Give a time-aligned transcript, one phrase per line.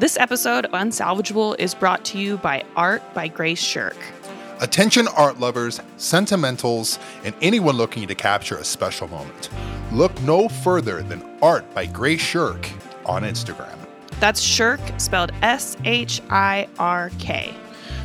[0.00, 3.96] This episode of Unsalvageable is brought to you by Art by Grace Shirk.
[4.60, 9.50] Attention art lovers, sentimentals, and anyone looking to capture a special moment.
[9.92, 12.68] Look no further than Art by Grace Shirk
[13.06, 13.78] on Instagram.
[14.18, 17.54] That's Shirk, spelled S H I R K.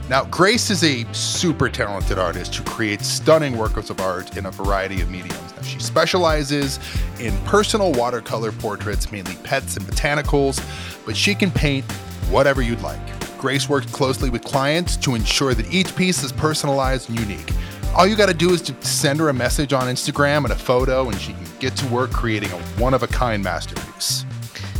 [0.10, 4.52] Now, Grace is a super talented artist who creates stunning works of art in a
[4.52, 5.49] variety of mediums.
[5.64, 6.80] She specializes
[7.20, 10.60] in personal watercolor portraits, mainly pets and botanicals,
[11.06, 11.86] but she can paint
[12.30, 13.00] whatever you'd like.
[13.38, 17.52] Grace works closely with clients to ensure that each piece is personalized and unique.
[17.96, 20.56] All you got to do is to send her a message on Instagram and a
[20.56, 24.26] photo, and she can get to work creating a one of a kind masterpiece.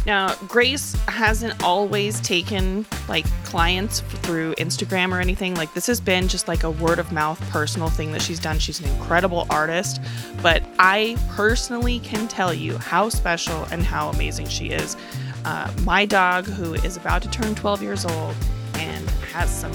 [0.06, 5.56] Now, Grace hasn't always taken like clients through Instagram or anything.
[5.56, 8.60] Like, this has been just like a word of mouth personal thing that she's done.
[8.60, 10.00] She's an incredible artist,
[10.44, 14.96] but I personally can tell you how special and how amazing she is.
[15.46, 18.36] Uh, my dog, who is about to turn 12 years old
[18.76, 19.74] and has some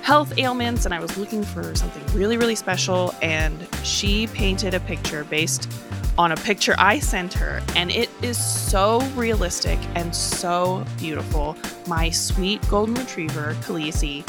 [0.00, 4.80] health ailments, and I was looking for something really, really special, and she painted a
[4.80, 5.70] picture based
[6.18, 11.56] on a picture I sent her, and it is so realistic and so beautiful.
[11.86, 14.28] My sweet golden retriever, Khaleesi,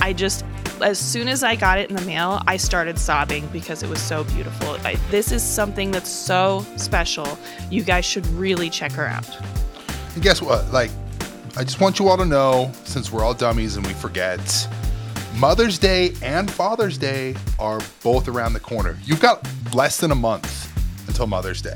[0.00, 0.44] I just,
[0.82, 4.00] as soon as I got it in the mail, I started sobbing because it was
[4.00, 4.76] so beautiful.
[4.84, 7.38] I, this is something that's so special.
[7.70, 9.28] You guys should really check her out.
[10.14, 10.70] And guess what?
[10.72, 10.90] Like,
[11.56, 14.68] I just want you all to know, since we're all dummies and we forget,
[15.38, 18.96] Mother's Day and Father's Day are both around the corner.
[19.04, 20.65] You've got less than a month
[21.16, 21.72] until Mother's Day.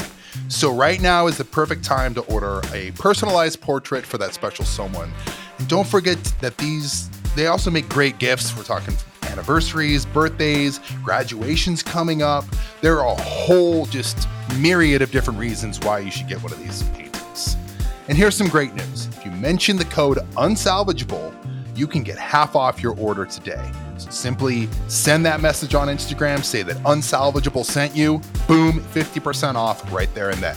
[0.48, 4.66] So, right now is the perfect time to order a personalized portrait for that special
[4.66, 5.10] someone.
[5.58, 8.54] And don't forget that these, they also make great gifts.
[8.54, 12.44] We're talking anniversaries, birthdays, graduations coming up.
[12.82, 16.58] There are a whole just myriad of different reasons why you should get one of
[16.58, 17.56] these paintings.
[18.08, 21.32] And here's some great news if you mention the code unsalvageable,
[21.80, 23.72] you can get half off your order today.
[23.96, 29.90] So simply send that message on Instagram, say that Unsalvageable sent you, boom, 50% off
[29.90, 30.56] right there and then.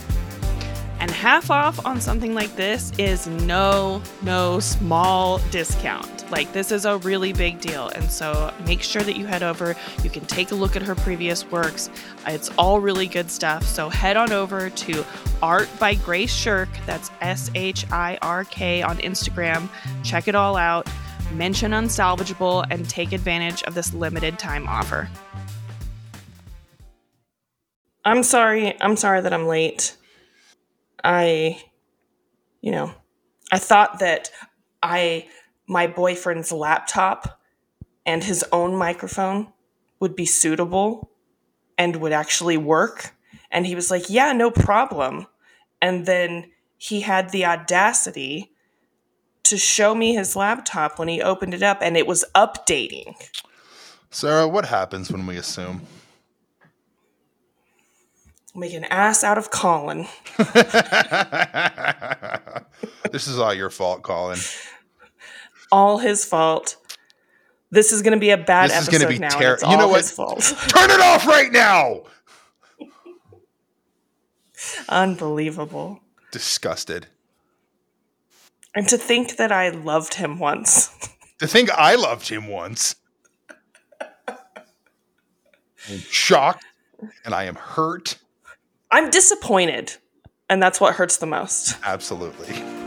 [1.00, 6.30] And half off on something like this is no, no small discount.
[6.30, 7.88] Like, this is a really big deal.
[7.88, 9.76] And so make sure that you head over.
[10.02, 11.90] You can take a look at her previous works.
[12.26, 13.64] It's all really good stuff.
[13.64, 15.04] So head on over to
[15.42, 16.68] Art by Grace Shirk.
[16.86, 19.68] That's S H I R K on Instagram.
[20.02, 20.88] Check it all out
[21.34, 25.08] mention unsalvageable, and take advantage of this limited time offer.
[28.04, 28.80] I'm sorry.
[28.80, 29.96] I'm sorry that I'm late.
[31.02, 31.62] I,
[32.60, 32.92] you know,
[33.52, 34.30] I thought that
[34.82, 35.28] I,
[35.66, 37.40] my boyfriend's laptop
[38.06, 39.52] and his own microphone
[40.00, 41.10] would be suitable
[41.78, 43.14] and would actually work.
[43.50, 45.26] And he was like, yeah, no problem.
[45.80, 48.53] And then he had the audacity
[49.44, 53.14] to show me his laptop when he opened it up and it was updating.
[54.10, 55.82] Sarah, what happens when we assume?
[58.54, 60.06] Make an ass out of Colin.
[63.10, 64.38] this is all your fault, Colin.
[65.72, 66.76] All his fault.
[67.72, 69.36] This is going to be a bad this episode is be now.
[69.36, 70.04] Ter- you know what?
[70.68, 72.04] Turn it off right now.
[74.88, 76.00] Unbelievable.
[76.30, 77.08] Disgusted.
[78.74, 80.90] And to think that I loved him once.
[81.38, 82.96] to think I loved him once.
[84.28, 86.64] I'm shocked
[87.24, 88.18] and I am hurt.
[88.90, 89.94] I'm disappointed.
[90.48, 91.76] And that's what hurts the most.
[91.84, 92.83] Absolutely.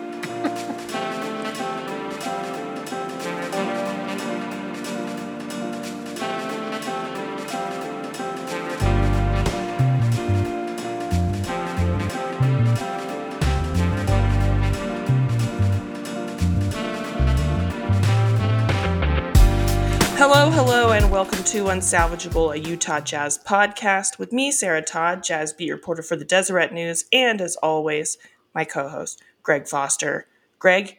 [20.29, 25.53] Hello, hello, and welcome to Unsalvageable, a Utah Jazz podcast with me, Sarah Todd, Jazz
[25.53, 28.17] Beat reporter for the Deseret News, and as always,
[28.53, 30.27] my co host, Greg Foster.
[30.59, 30.97] Greg,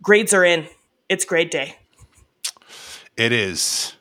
[0.00, 0.66] grades are in.
[1.10, 1.76] It's grade day.
[3.18, 3.96] It is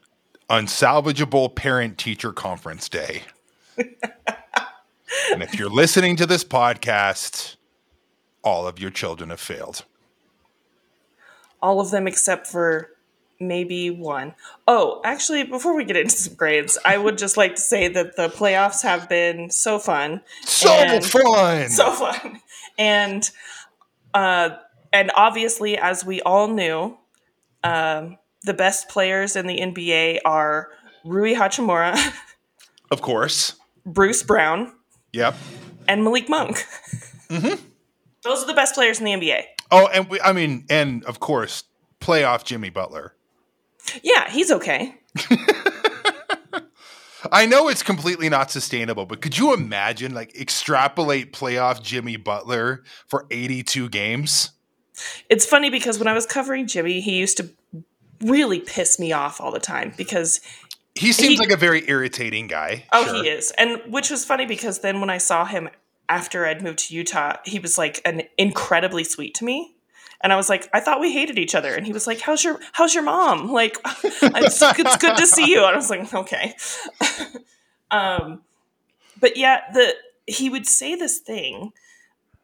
[0.49, 3.23] Unsalvageable Parent Teacher Conference Day.
[3.77, 7.57] and if you're listening to this podcast,
[8.45, 9.83] all of your children have failed.
[11.61, 12.91] All of them except for
[13.39, 14.35] maybe one.
[14.67, 18.15] Oh, actually, before we get into some grades, I would just like to say that
[18.15, 20.21] the playoffs have been so fun.
[20.43, 21.69] So fun.
[21.69, 22.41] So fun.
[22.77, 23.29] And
[24.13, 24.49] uh
[24.91, 26.97] and obviously as we all knew,
[27.63, 30.69] um the best players in the NBA are
[31.05, 31.97] Rui Hachimura.
[32.91, 33.53] Of course.
[33.85, 34.73] Bruce Brown.
[35.13, 35.35] Yep.
[35.87, 36.65] And Malik Monk.
[37.29, 37.63] Mm-hmm.
[38.23, 39.43] Those are the best players in the NBA.
[39.69, 41.65] Oh, and we, I mean, and of course,
[42.01, 43.13] playoff Jimmy Butler.
[44.03, 44.95] Yeah, he's okay.
[47.33, 52.83] I know it's completely not sustainable, but could you imagine like extrapolate playoff Jimmy Butler
[53.07, 54.51] for 82 games?
[55.29, 57.49] It's funny because when I was covering Jimmy, he used to
[58.21, 60.39] really piss me off all the time because
[60.95, 62.85] He seems He- like a very irritating guy.
[62.93, 63.15] oh Sure.
[63.23, 65.69] he is and which was funny because then when I saw him
[66.07, 69.75] after I'd moved to Utah, he was like an incredibly sweet to me.
[70.21, 71.73] And I was like, I thought we hated each other.
[71.73, 73.51] And he was like, How's your How's your mom?
[73.51, 75.63] Like, it's, it's good to see you.
[75.63, 76.55] And I was like, Okay.
[77.91, 78.41] um,
[79.19, 79.93] but yeah, the
[80.25, 81.71] he would say this thing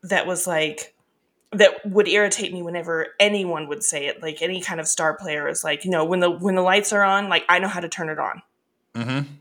[0.04, 0.96] that was like
[1.52, 4.22] that would irritate me whenever anyone would say it.
[4.22, 6.94] Like any kind of star player is like, you know, when the when the lights
[6.94, 8.42] are on, like I know how to turn it on.
[8.94, 9.32] Mm-hmm.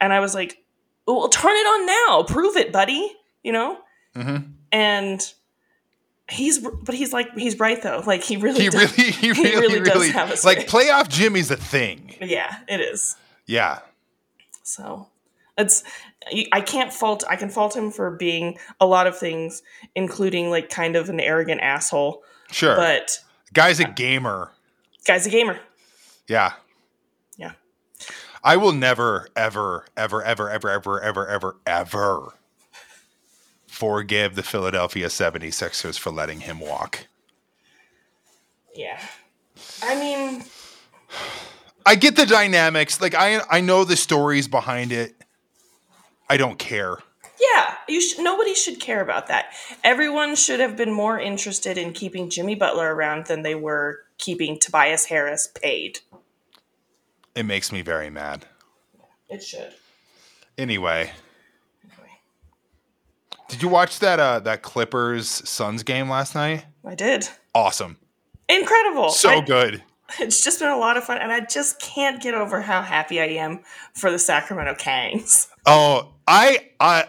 [0.00, 0.58] And I was like,
[1.06, 2.22] well, turn it on now.
[2.22, 3.12] Prove it, buddy.
[3.42, 3.78] You know?
[4.16, 4.50] Mm-hmm.
[4.72, 5.34] And
[6.30, 8.02] he's, but he's like, he's right though.
[8.06, 10.66] Like he really, He does- really, he he really, really really, does have a like
[10.66, 12.14] playoff Jimmy's a thing.
[12.20, 13.16] yeah, it is.
[13.46, 13.80] Yeah.
[14.62, 15.08] So
[15.58, 15.84] it's,
[16.52, 19.62] I can't fault, I can fault him for being a lot of things,
[19.94, 22.22] including like kind of an arrogant asshole.
[22.50, 22.74] Sure.
[22.76, 23.18] But
[23.52, 24.50] Guy's a gamer.
[25.06, 25.60] guy's a gamer.
[26.26, 26.54] Yeah.
[27.36, 27.52] Yeah.
[28.42, 32.32] I will never, ever, ever, ever, ever, ever, ever, ever, ever
[33.74, 37.08] forgive the Philadelphia 76ers for letting him walk.
[38.74, 39.00] Yeah.
[39.82, 40.44] I mean,
[41.84, 43.00] I get the dynamics.
[43.00, 45.14] Like I I know the stories behind it.
[46.28, 46.98] I don't care.
[47.40, 49.46] Yeah, you sh- nobody should care about that.
[49.82, 54.58] Everyone should have been more interested in keeping Jimmy Butler around than they were keeping
[54.58, 55.98] Tobias Harris paid.
[57.34, 58.46] It makes me very mad.
[59.28, 59.74] It should.
[60.56, 61.10] Anyway,
[63.54, 66.66] did you watch that uh that Clippers Suns game last night?
[66.84, 67.28] I did.
[67.54, 67.96] Awesome.
[68.48, 69.10] Incredible.
[69.10, 69.82] So I- good.
[70.20, 73.20] It's just been a lot of fun, and I just can't get over how happy
[73.20, 73.60] I am
[73.94, 75.48] for the Sacramento Kings.
[75.66, 77.04] Oh, I I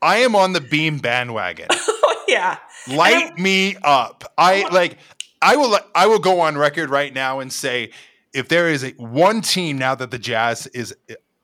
[0.00, 1.66] I am on the beam bandwagon.
[1.72, 2.56] oh yeah,
[2.88, 4.24] Light me up.
[4.38, 4.96] I like
[5.42, 7.90] I will I will go on record right now and say
[8.32, 10.94] if there is a one team now that the Jazz is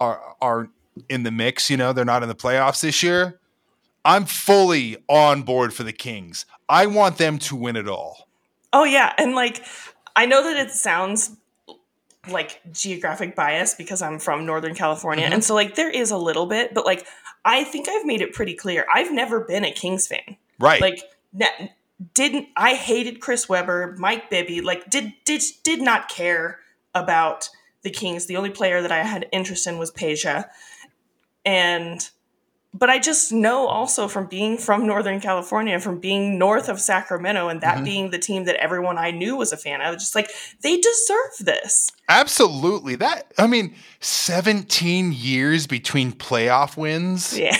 [0.00, 0.70] are are
[1.08, 3.39] in the mix, you know, they're not in the playoffs this year.
[4.04, 6.46] I'm fully on board for the Kings.
[6.68, 8.28] I want them to win it all.
[8.72, 9.64] Oh yeah, and like
[10.16, 11.36] I know that it sounds
[12.30, 15.32] like geographic bias because I'm from Northern California, Mhm.
[15.34, 17.06] and so like there is a little bit, but like
[17.44, 18.86] I think I've made it pretty clear.
[18.94, 20.36] I've never been a Kings fan.
[20.58, 20.80] Right.
[20.80, 21.72] Like ne-
[22.14, 26.60] didn't I hated Chris Webber, Mike Bibby, like did did did not care
[26.94, 27.48] about
[27.82, 28.26] the Kings.
[28.26, 30.44] The only player that I had interest in was Peja.
[31.44, 32.08] And
[32.72, 37.48] but I just know also from being from Northern California, from being north of Sacramento,
[37.48, 37.84] and that Mhm.
[37.84, 40.30] being the team that everyone I knew was a fan of, just like
[40.62, 41.90] they deserve this.
[42.08, 42.94] Absolutely.
[42.96, 47.36] That I mean, 17 years between playoff wins.
[47.38, 47.56] Yeah.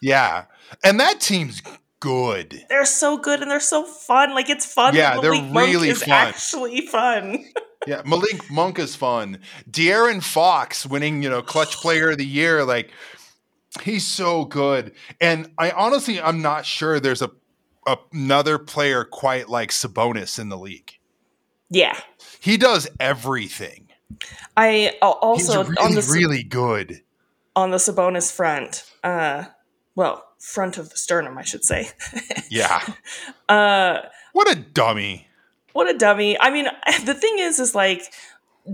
[0.00, 0.44] Yeah.
[0.82, 1.62] And that team's
[2.00, 2.62] good.
[2.68, 4.34] They're so good and they're so fun.
[4.34, 4.94] Like it's fun.
[4.94, 6.10] Yeah, they're Malik Monk really is fun.
[6.12, 7.44] actually fun.
[7.86, 9.40] Yeah, Malik Monk is fun.
[9.70, 12.64] De'Aaron Fox winning, you know, clutch player of the year.
[12.64, 12.90] Like,
[13.82, 14.92] he's so good.
[15.20, 17.30] And I honestly, I'm not sure there's a
[18.12, 20.92] another player quite like Sabonis in the league.
[21.68, 21.98] Yeah.
[22.40, 23.88] He does everything.
[24.56, 27.02] I uh, also he's on really, the really good.
[27.56, 29.44] on the Sabonis front, uh,
[29.96, 31.88] well, front of the sternum, I should say.
[32.50, 32.80] Yeah.
[33.48, 34.00] uh,
[34.32, 35.26] What a dummy.
[35.72, 36.38] what a dummy!
[36.40, 36.66] I mean,
[37.04, 38.12] the thing is, is like,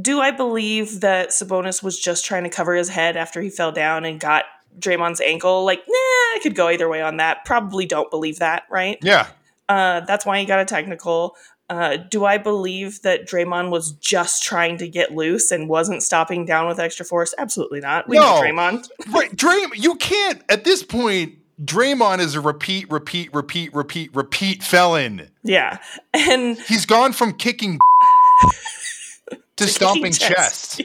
[0.00, 3.72] do I believe that Sabonis was just trying to cover his head after he fell
[3.72, 4.44] down and got
[4.78, 5.64] Draymond's ankle?
[5.64, 7.44] Like, nah, I could go either way on that.
[7.44, 8.98] Probably don't believe that, right?
[9.02, 9.28] Yeah.
[9.68, 11.36] Uh, that's why he got a technical.
[11.68, 16.44] Uh, do I believe that Draymond was just trying to get loose and wasn't stopping
[16.44, 17.32] down with extra force?
[17.38, 18.08] Absolutely not.
[18.08, 18.42] We know No.
[18.42, 18.88] Draymond.
[19.12, 19.30] Right.
[19.34, 25.28] Draymond, you can't, at this point, Draymond is a repeat, repeat, repeat, repeat, repeat felon.
[25.44, 25.78] Yeah.
[26.12, 27.78] And He's gone from kicking
[29.56, 30.78] to stomping chest.
[30.78, 30.82] chest.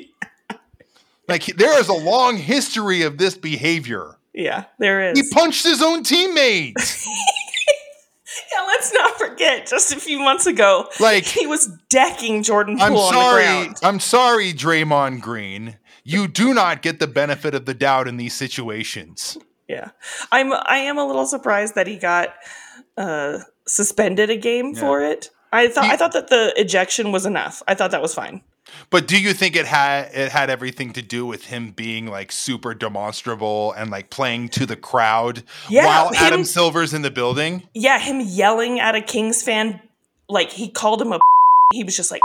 [1.27, 4.17] Like there is a long history of this behavior.
[4.33, 5.19] yeah, there is.
[5.19, 7.07] He punched his own teammates.
[8.53, 12.85] yeah, let's not forget, just a few months ago, Like he was decking Jordan Poole
[12.85, 13.77] I'm on the sorry, ground.
[13.83, 15.77] I'm sorry, Draymond Green.
[16.03, 19.37] You do not get the benefit of the doubt in these situations.
[19.67, 19.89] Yeah,
[20.31, 20.53] I'm.
[20.53, 22.29] I am a little surprised that he got
[22.97, 24.79] uh, suspended a game Yeah.
[24.79, 25.31] for it.
[25.51, 25.85] I thought.
[25.85, 27.63] He- I thought that the ejection was enough.
[27.67, 28.43] I thought that was fine.
[28.89, 32.31] But do you think it had it had everything to do with him being like
[32.31, 37.11] super demonstrable and like playing to the crowd Yeah, while him- Adam Silver's in the
[37.11, 37.63] building?
[37.73, 39.79] Yeah, him yelling at a Kings fan
[40.27, 41.19] like he called him a
[41.73, 42.21] he was just like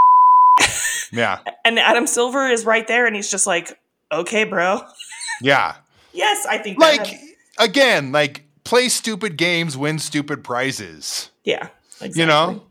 [1.12, 1.40] Yeah.
[1.64, 3.78] and Adam Silver is right there and he's just like,
[4.12, 4.82] "Okay, bro."
[5.42, 5.76] Yeah.
[6.12, 7.20] Yes, I think Like
[7.58, 11.30] again, like play stupid games, win stupid prizes.
[11.44, 11.68] yeah,
[12.00, 12.20] exactly.
[12.20, 12.62] You know?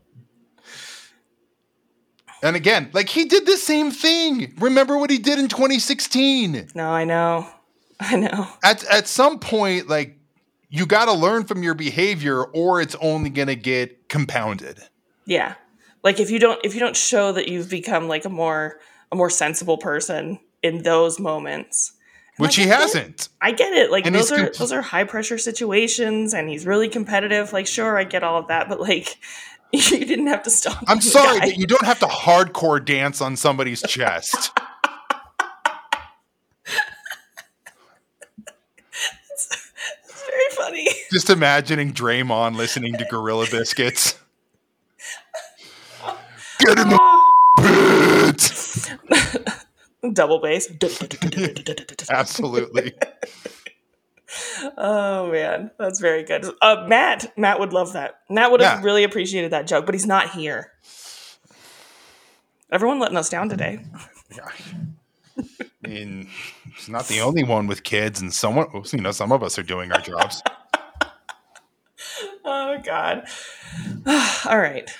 [2.42, 4.54] And again, like he did the same thing.
[4.58, 6.70] Remember what he did in 2016?
[6.74, 7.46] No, I know.
[8.00, 8.48] I know.
[8.62, 10.16] At at some point like
[10.70, 14.78] you got to learn from your behavior or it's only going to get compounded.
[15.26, 15.54] Yeah.
[16.02, 18.80] Like if you don't if you don't show that you've become like a more
[19.12, 21.92] a more sensible person in those moments.
[22.38, 23.28] And, Which like, he I hasn't.
[23.40, 23.90] I get it.
[23.90, 27.52] Like And those are comp- those are high pressure situations and he's really competitive.
[27.52, 29.18] Like sure, I get all of that, but like
[29.72, 30.82] you didn't have to stop.
[30.88, 34.50] I'm sorry that you don't have to hardcore dance on somebody's chest.
[39.32, 40.88] It's very funny.
[41.10, 44.18] Just imagining Draymond listening to Gorilla Biscuits.
[46.58, 46.98] Get in the
[50.02, 50.14] pit.
[50.14, 50.68] Double bass.
[52.10, 52.92] Absolutely.
[54.76, 56.46] Oh man, that's very good.
[56.62, 58.20] Uh, Matt, Matt would love that.
[58.28, 58.84] Matt would have Yeah.
[58.84, 60.72] really appreciated that joke, but he's not here.
[62.72, 63.80] Everyone letting us down today.
[65.36, 66.28] I mean,
[66.76, 69.62] he's not the only one with kids, and someone, you know, some of us are
[69.64, 70.42] doing our jobs.
[72.42, 73.26] Oh God.
[74.46, 74.90] All right,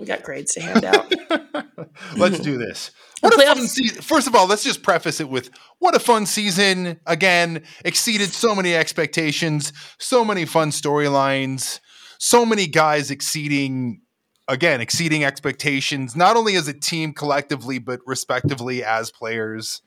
[0.00, 1.12] we got grades to hand out.
[2.16, 2.90] Let's do this.
[3.20, 4.00] What a fun season.
[4.00, 6.98] First of all, let's just preface it with what a fun season.
[7.06, 11.80] Again, exceeded so many expectations, so many fun storylines,
[12.18, 14.00] so many guys exceeding,
[14.48, 19.82] again, exceeding expectations, not only as a team collectively, but respectively as players.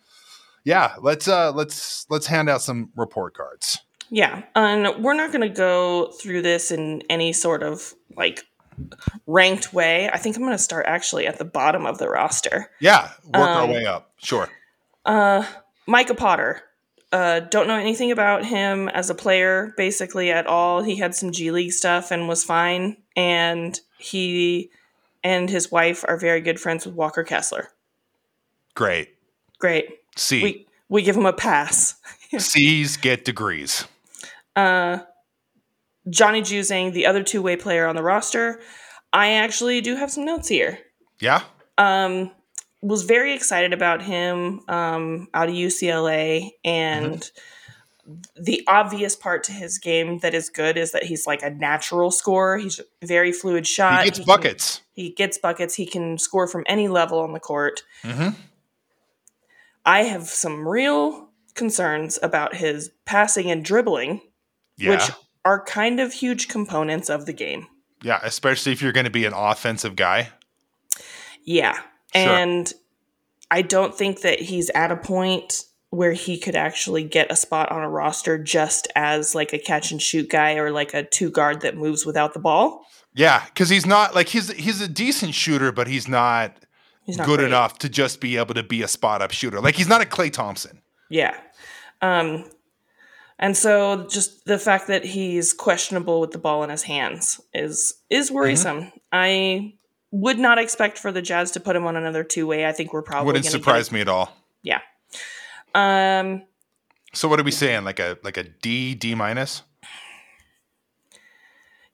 [0.64, 3.80] Yeah, let's uh let's let's hand out some report cards.
[4.12, 8.44] Yeah, and we're not going to go through this in any sort of like
[9.28, 10.10] ranked way.
[10.10, 12.70] I think I'm going to start actually at the bottom of the roster.
[12.80, 14.12] Yeah, work our Um, way up.
[14.18, 14.50] Sure.
[15.06, 15.46] Uh,
[15.88, 16.62] Micah Potter.
[17.12, 20.82] Uh, don't know anything about him as a player, basically at all.
[20.82, 22.98] He had some G League stuff and was fine.
[23.16, 24.72] And he
[25.24, 27.70] and his wife are very good friends with Walker Kessler.
[28.74, 29.10] Great.
[29.60, 29.86] Great.
[30.16, 30.42] C.
[30.44, 31.96] We we give him a pass.
[32.38, 33.86] C's get degrees.
[34.56, 35.00] Uh,
[36.10, 38.60] Johnny Juzang, the other two way player on the roster.
[39.12, 40.80] I actually do have some notes here.
[41.20, 41.44] Yeah.
[41.78, 42.32] um,
[42.82, 47.32] was very excited about him um, out of UCLA, and
[48.36, 52.12] the obvious part to his game that is good is that he's like a natural
[52.12, 52.58] scorer.
[52.58, 54.00] He's a very fluid shot.
[54.00, 54.82] He gets can- buckets.
[54.92, 55.76] he gets buckets.
[55.76, 57.84] He can score from any level on the court.
[58.04, 58.30] Mm-hmm.
[59.86, 64.22] I have some real concerns about his passing and dribbling,
[64.78, 64.90] Yeah.
[64.92, 65.10] which
[65.46, 67.68] are kind of huge components of the game.
[68.02, 70.30] Yeah, especially if you're going to be an offensive guy.
[71.44, 71.74] Yeah.
[71.74, 71.84] Sure.
[72.16, 72.74] And
[73.52, 77.72] I don't think that he's at a point where he could actually get a spot
[77.72, 81.30] on a roster just as like a catch and shoot guy or like a two
[81.30, 82.86] guard that moves without the ball.
[83.16, 86.58] Yeah, because he's not like he's he's a decent shooter, but he's not,
[87.04, 87.48] He's not good great.
[87.48, 89.62] enough to just be able to be a spot up shooter.
[89.62, 90.82] Like he's not a Klay Thompson.
[91.10, 91.38] Yeah.
[92.02, 92.50] Um
[93.44, 97.94] and so just the fact that he's questionable with the ball in his hands is
[98.10, 98.36] is Mm-hmm.
[98.36, 98.92] worrisome.
[99.12, 99.74] I
[100.12, 102.66] would not expect for the Jazz to put him on another two way.
[102.66, 104.32] I think we're probably Wouldn't surprise me at all.
[104.64, 104.80] Yeah.
[105.76, 106.44] Um
[107.14, 107.84] So what are we saying?
[107.84, 109.64] Like a like a D D minus?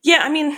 [0.02, 0.56] Yeah, I mean,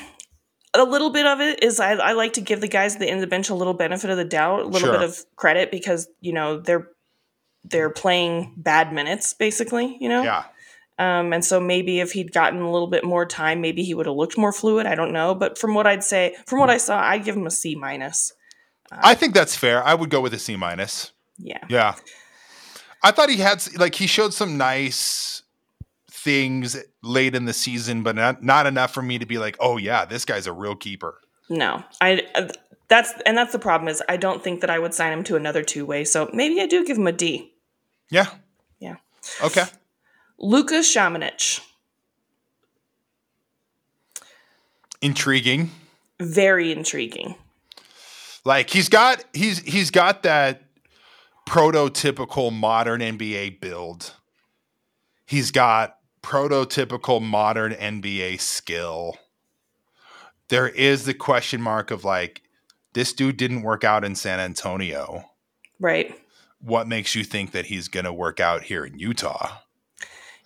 [0.74, 3.06] a little bit of it is I, I like to give the guys at the
[3.08, 4.92] end of the bench a little benefit of the doubt, a little Sure.
[4.98, 6.88] bit of credit because you know they're
[7.64, 10.22] they're playing bad minutes basically, you know.
[10.22, 10.44] Yeah.
[10.98, 14.06] Um, and so maybe if he'd gotten a little bit more time, maybe he would
[14.06, 14.86] have looked more fluid.
[14.86, 17.46] I don't know, but from what I'd say, from what I saw, I'd give him
[17.46, 18.32] a C minus.
[18.90, 19.82] I think that's fair.
[19.82, 21.12] I would go with a C minus.
[21.38, 21.94] Yeah, Yeah.
[23.02, 25.42] I thought he had like he showed some nice
[26.08, 29.76] things late in the season, but not not enough for me to be like, oh
[29.76, 31.20] yeah, this guy's a real keeper.
[31.48, 32.22] no, I.
[32.34, 32.48] Uh,
[32.88, 35.36] that's and that's the problem is I don't think that I would sign him to
[35.36, 36.04] another two way.
[36.04, 37.54] So maybe I do give him a D.
[38.10, 38.26] Yeah.
[38.78, 38.96] Yeah.
[39.42, 39.64] Okay.
[40.42, 41.60] Luka Samanic,
[45.00, 45.70] Intriguing.
[46.20, 47.34] very intriguing.
[48.44, 50.62] Like he's got he's he's got that
[51.48, 54.14] prototypical modern NBA build.
[55.26, 59.16] He's got prototypical modern NBA skill.
[60.48, 62.42] There is the question mark of like
[62.94, 65.24] this dude didn't work out in San Antonio.
[65.80, 66.18] Right.
[66.60, 69.61] What makes you think that he's going to work out here in Utah?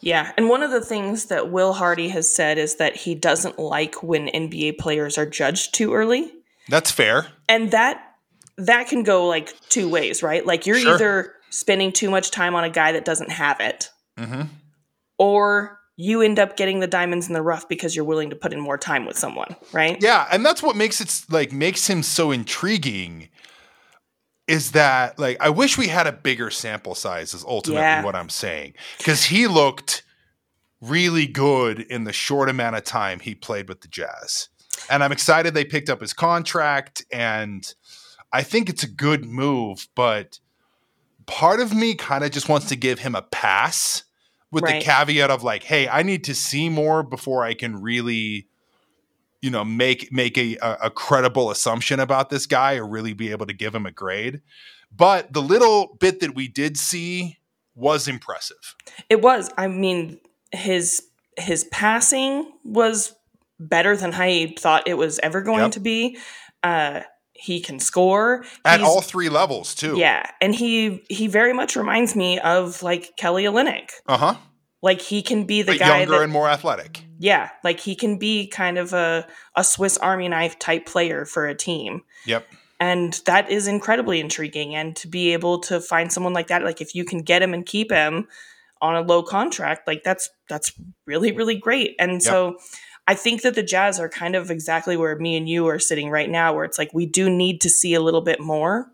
[0.07, 0.31] Yeah.
[0.37, 4.05] And one of the things that Will Hardy has said is that he doesn't like
[4.05, 6.33] when NBA players are judged too early.
[6.69, 7.27] That's fair.
[7.49, 8.01] And that
[8.57, 10.47] that can go like two ways, right?
[10.47, 10.95] Like you're Sure.
[10.95, 14.43] either spending too much time on a guy that doesn't have it, hmm
[15.19, 18.53] or you end up getting the diamonds in the rough because you're willing to put
[18.53, 19.97] in more time with someone, right?
[20.01, 23.29] Yeah, and that's what makes it like makes him so intriguing.
[24.47, 27.35] Is that like I wish we had a bigger sample size?
[27.35, 28.05] Is ultimately Yeah.
[28.05, 30.03] what I'm saying because he looked
[30.81, 34.49] really good in the short amount of time he played with the Jazz,
[34.91, 37.67] and I'm excited they picked up his contract, and
[38.33, 39.89] I think it's a good move.
[39.97, 40.39] But
[41.27, 44.05] part of me kind of just wants to give him a pass
[44.53, 44.79] with Right.
[44.79, 48.47] the caveat of like, hey, I need to see more before I can really
[49.47, 53.47] you know make make a, a credible assumption about this guy or really be able
[53.47, 54.41] to give him a grade
[54.95, 57.39] but the little bit that we did see
[57.75, 58.75] was impressive
[59.09, 59.51] It was.
[59.57, 60.19] I mean,
[60.53, 61.03] his
[61.39, 63.15] his passing was
[63.61, 65.73] better than I thought it was ever going Yep.
[65.73, 66.19] to be.
[66.63, 67.01] Uh,
[67.35, 71.77] he can score at He's- all three levels too Yeah, and he he very much
[71.77, 73.91] reminds me of like Kelly Olynyk.
[74.09, 74.35] uh-huh
[74.83, 77.95] Like he can be the but guy younger that and more athletic yeah, like he
[77.95, 82.03] can be kind of a a Swiss Army knife type player for a team.
[82.27, 82.47] yep
[82.81, 86.81] And that is incredibly intriguing and to be able to find someone like that like
[86.81, 88.29] if you can get him and keep him
[88.83, 90.73] on a low contract, like that's that's
[91.07, 91.95] really really great.
[91.99, 92.57] And so
[93.09, 96.11] I think that the Jazz are kind of exactly where me and you are sitting
[96.11, 98.91] right now where it's like we do need to see a little bit more.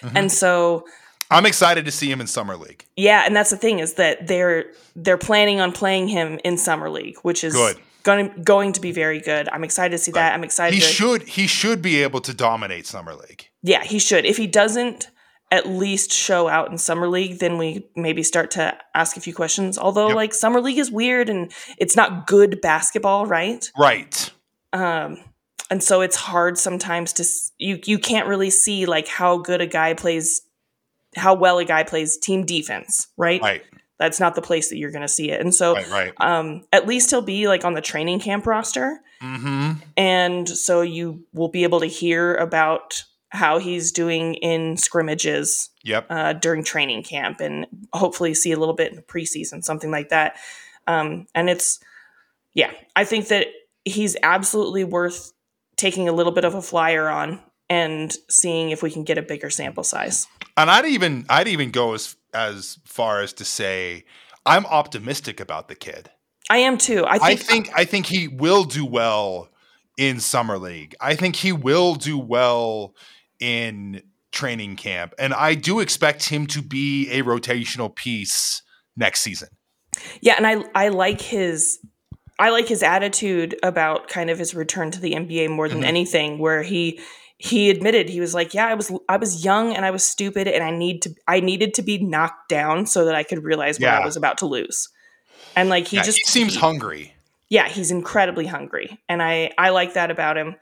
[0.00, 0.12] Mhm.
[0.16, 0.84] And so
[1.32, 4.26] i'm excited to see him in summer league Yeah, and that's the thing is that
[4.26, 7.76] they're they're planning on playing him in summer league, which is Good.
[8.02, 9.48] going going to be very good.
[9.48, 10.34] I'm excited to see that.
[10.34, 10.74] I'm excited.
[10.74, 14.24] he to, should he should be able to dominate summer league Yeah, he should.
[14.26, 15.08] If he doesn't
[15.50, 19.34] at least show out in summer league, then we maybe start to ask a few
[19.34, 19.76] questions.
[19.78, 20.16] Although Yep.
[20.16, 23.70] like summer league is weird and it's not good basketball, right?
[23.78, 24.30] right
[24.72, 25.18] Um
[25.70, 27.24] and so it's hard sometimes to
[27.58, 30.42] you you can't really see like how good a guy plays
[31.16, 33.40] how well a guy plays team defense, right?
[33.42, 33.62] right
[33.98, 35.40] That's not the place that you're going to see it.
[35.40, 39.00] And so right right um, at least he'll be like on the training camp roster,
[39.20, 45.70] mm-hmm and so you will be able to hear about how he's doing in scrimmages
[45.82, 49.90] yep uh, during training camp, and hopefully see a little bit in the preseason, something
[49.90, 50.36] like that.
[50.86, 51.78] Um, and it's
[52.54, 53.46] yeah, I think that
[53.84, 55.32] he's absolutely worth
[55.76, 59.22] taking a little bit of a flyer on and seeing if we can get a
[59.22, 60.26] bigger sample size.
[60.56, 64.04] And i'd even i'd even go as as far as to say
[64.46, 66.10] i'm optimistic about the kid
[66.50, 67.04] I am too.
[67.04, 69.48] I I think, think I think he will do well
[69.96, 70.94] in summer league.
[71.00, 72.94] I think he will do well
[73.40, 78.60] in training camp, and I do expect him to be a rotational piece
[78.96, 79.48] next season.
[80.20, 81.78] Yeah, and I I like his
[82.38, 85.86] I like his attitude about kind of his return to the NBA more than Mhm.
[85.86, 87.00] anything where he
[87.44, 90.46] he admitted he was like, yeah, I was I was young and I was stupid
[90.46, 93.80] and I need to I needed to be knocked down so that I could realize
[93.80, 94.88] what I was about to lose.
[95.56, 97.14] And like he Yeah, just he seems he- hungry.
[97.48, 100.54] yeah, he's incredibly hungry, and I I like that about him.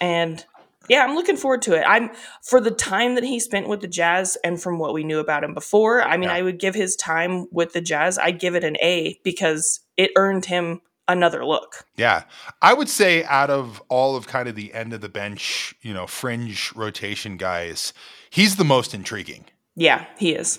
[0.00, 0.44] And
[0.88, 1.82] yeah, I'm looking forward to it.
[1.84, 2.10] I'm
[2.42, 5.42] for the time that he spent with the Jazz, and from what we knew about
[5.42, 6.00] him before.
[6.00, 6.36] I mean, Yeah.
[6.36, 8.18] I would give his time with the Jazz.
[8.18, 10.80] I'd give it an A because it earned him
[11.12, 11.84] another look.
[11.96, 12.24] Yeah,
[12.62, 15.94] I would say out of all of kind of the end of the bench, you
[15.94, 17.92] know, fringe rotation guys,
[18.30, 19.44] he's the most intriguing.
[19.76, 20.58] Yeah, he is.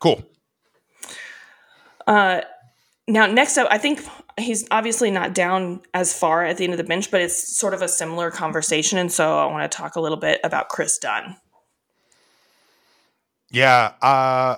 [0.00, 0.24] Cool.
[2.06, 2.40] Uh,
[3.06, 4.02] now, next up, I think
[4.38, 7.74] he's obviously not down as far at the end of the bench, but it's sort
[7.74, 8.98] of a similar conversation.
[8.98, 11.36] And so I want to talk a little bit about Kris Dunn.
[13.50, 14.56] Yeah, uh,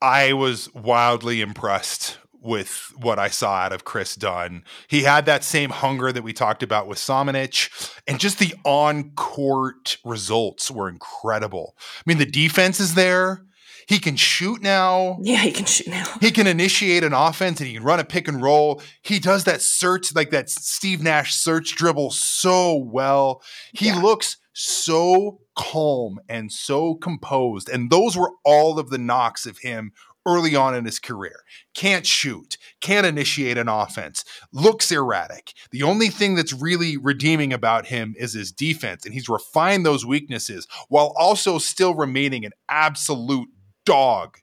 [0.00, 4.62] I was wildly impressed with what I saw out of Kris Dunn.
[4.86, 7.70] He had that same hunger that we talked about with Samanic,
[8.06, 11.74] and just the on court results were incredible.
[11.78, 13.44] I mean, the defense is there.
[13.86, 15.18] He can shoot now.
[15.20, 16.04] Yeah, he can shoot now.
[16.20, 18.80] He can initiate an offense and he can run a pick and roll.
[19.02, 23.42] He does that search, like that Steve Nash search dribble so well.
[23.74, 24.00] He Yeah.
[24.00, 27.68] looks so calm and so composed.
[27.68, 29.92] And those were all of the knocks of him
[30.26, 31.40] early on in his career.
[31.74, 35.52] Can't shoot, can't initiate an offense, looks erratic.
[35.70, 39.04] The only thing that's really redeeming about him is his defense.
[39.04, 43.48] And he's refined those weaknesses while also still remaining an absolute
[43.84, 44.38] dog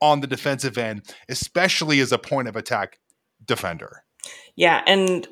[0.00, 2.98] on the defensive end, especially as a point of attack
[3.44, 4.04] defender.
[4.56, 5.26] Yeah, and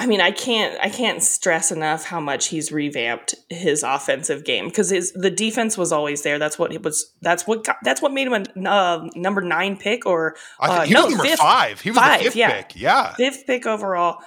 [0.00, 4.64] I mean, I can't I can't stress enough how much he's revamped his offensive game
[4.68, 6.38] because his the defense was always there.
[6.38, 7.12] That's what it was.
[7.20, 10.84] That's what got, that's what made him a uh, number nine pick or I Uh,
[10.86, 11.38] he no, was number fifth.
[11.40, 11.80] five.
[11.82, 12.62] He was Five, fifth yeah.
[12.62, 12.80] pick.
[12.80, 13.14] Yeah.
[13.14, 14.20] fifth pick overall.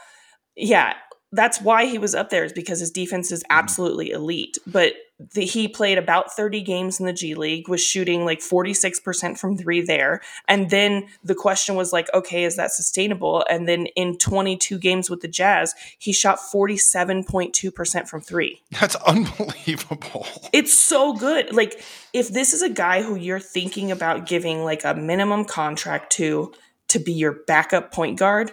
[0.55, 0.93] Yeah,
[1.31, 4.59] that's why he was up there is because his defense is absolutely elite.
[4.67, 4.93] But
[5.33, 9.57] the, he played about 30 games in the G League, was shooting like 46% from
[9.57, 10.21] three there.
[10.47, 13.45] And then the question was like, okay, is that sustainable?
[13.49, 18.61] And then in 22 games with the Jazz, he shot 47.2% from three.
[18.71, 20.27] That's unbelievable.
[20.51, 21.53] It's so good.
[21.53, 21.81] Like,
[22.13, 26.53] if this is a guy who you're thinking about giving like a minimum contract to
[26.89, 28.51] to be your backup point guard,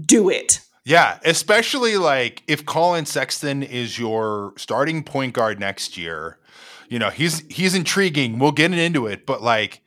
[0.00, 0.60] do it.
[0.84, 6.38] Yeah, especially like if Collin Sexton is your starting point guard next year,
[6.90, 8.38] you know, he's he's intriguing.
[8.38, 9.80] We'll get into it, but like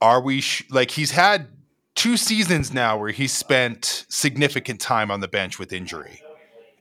[0.00, 1.48] are we sh- like he's had
[1.94, 6.20] two seasons now where he's spent significant time on the bench with injury.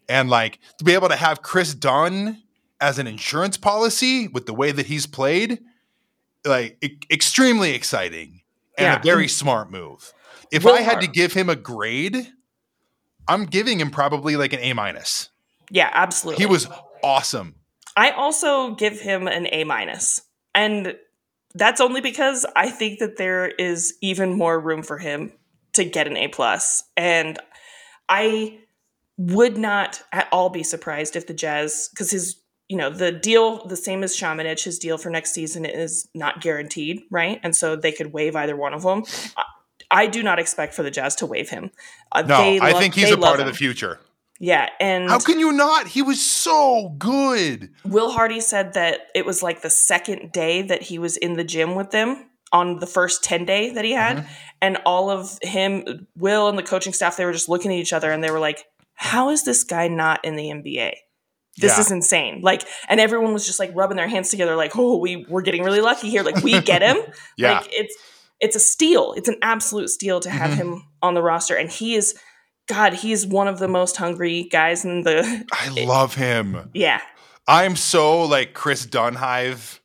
[0.08, 2.44] And like to be able to have Kris Dunn
[2.80, 5.60] as an insurance policy with the way that he's played,
[6.46, 8.42] like e- extremely exciting
[8.78, 9.00] and Yeah.
[9.00, 10.14] a very smart move.
[10.52, 12.32] If I had to give him a grade,
[13.28, 15.30] I'm giving him probably like an A minus.
[15.70, 16.44] Yeah, absolutely.
[16.44, 16.68] He was
[17.04, 17.56] awesome.
[17.96, 20.22] I also give him an A minus.
[20.54, 20.96] And
[21.54, 25.34] that's only because I think that there is even more room for him
[25.74, 26.84] to get an A plus.
[26.98, 27.40] And
[28.10, 28.60] I
[29.18, 33.66] would not at all be surprised if the Jazz, because his, you know, the deal,
[33.68, 37.40] the same as Samanic, his deal for next season is not guaranteed, right?
[37.44, 39.04] And so they could waive either one of them.
[39.92, 41.72] I, do not expect for the Jazz to waive him.
[42.12, 44.00] Uh, No, they I think he's a part love of the future.
[44.40, 45.88] Yeah, and How can you not?
[45.88, 47.70] He was so good.
[47.86, 51.44] Will Hardy said that it was like the second day that he was in the
[51.44, 54.18] gym with them on the first 10 day that he had.
[54.18, 54.26] Mhm.
[54.62, 57.94] And all of him, Will and the coaching staff, they were just looking at each
[57.94, 60.96] other and they were like, how is this guy not in the NBA?
[61.58, 61.80] This Yeah.
[61.82, 62.42] is insane.
[62.42, 65.64] Like, and everyone was just like rubbing their hands together, like, oh, we, we're getting
[65.64, 66.24] really lucky here.
[66.24, 66.98] Like, we get him.
[67.38, 67.60] Yeah.
[67.60, 67.96] Like, it's,
[68.42, 69.14] it's a steal.
[69.16, 70.56] It's an absolute steal to have Mhm.
[70.58, 71.56] him on the roster.
[71.56, 72.20] And he is,
[72.68, 76.70] God, he is one of the most hungry guys in the, I love him.
[76.74, 77.02] yeah.
[77.48, 79.80] I'm so like Chris Dunhive.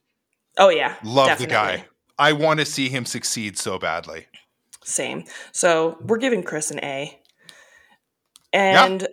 [0.58, 0.94] Oh, yeah.
[1.04, 1.84] Love the guy.
[2.18, 4.26] I want to see him succeed so badly.
[4.84, 5.24] Same.
[5.52, 7.20] So we're giving Kris an A.
[8.52, 9.06] And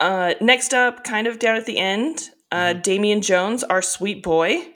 [0.00, 2.80] uh, next up, kind of down at the end, uh, Mm-hmm.
[2.82, 4.74] Damian Jones, our sweet boy.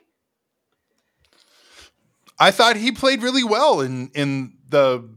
[2.43, 5.09] I thought he played really well in in the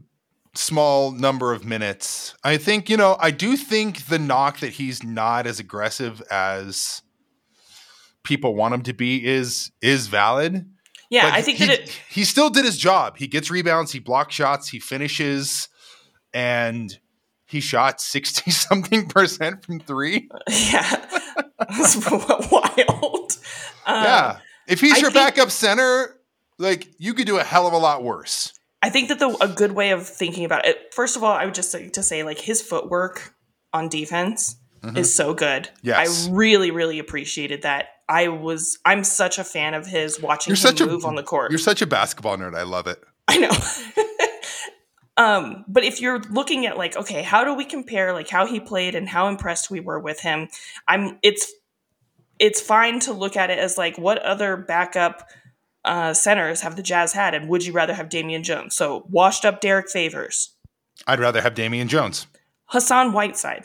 [0.54, 2.34] small number of minutes.
[2.42, 7.02] I think, you know, I do think the knock that he's not as aggressive as
[8.24, 10.70] people want him to be is is valid.
[11.10, 12.00] Yeah, But I think he, that it.
[12.10, 13.16] he still did his job.
[13.16, 15.68] He gets rebounds, he blocks shots, he finishes,
[16.34, 16.98] and
[17.46, 20.28] he shot 60 something percent from three.
[20.48, 21.06] Yeah,
[21.68, 23.32] that's wild.
[23.86, 24.38] Um, yeah.
[24.66, 26.15] If he's I your think- backup center,
[26.58, 28.52] like you could do a hell of a lot worse.
[28.82, 30.94] I think that the a good way of thinking about it.
[30.94, 33.34] First of all, I would just like to say like his footwork
[33.72, 34.56] on defense
[34.94, 35.64] is so good.
[35.64, 35.86] Mm-hmm.
[35.86, 36.28] Yes.
[36.28, 37.88] I really, really appreciated that.
[38.08, 41.16] I was I'm such a fan of his watching You're him such a move on
[41.16, 41.50] the court.
[41.50, 42.54] You're such a basketball nerd.
[42.54, 43.02] I love it.
[43.28, 43.50] I know.
[45.24, 48.60] um, but if you're looking at like, okay, how do we compare like how he
[48.60, 50.48] played and how impressed we were with him?
[50.86, 51.52] I'm it's
[52.38, 55.28] it's fine to look at it as like what other backup
[55.86, 58.76] uh, centers have the Jazz had, and would you rather have Damian Jones?
[58.76, 60.54] So washed up Derrick Favors,
[61.06, 62.26] I'd rather have Damian Jones.
[62.66, 63.64] Hassan Whiteside.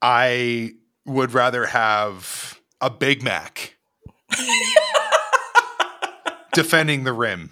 [0.00, 0.72] I
[1.04, 3.76] would rather have a Big Mac
[6.52, 7.50] defending the rim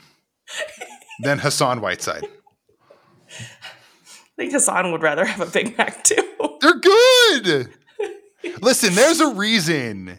[1.22, 2.24] than Hassan Whiteside.
[3.30, 6.22] I think Hassan would rather have a Big Mac too.
[6.60, 7.70] They're good.
[8.62, 10.18] Listen, there's a reason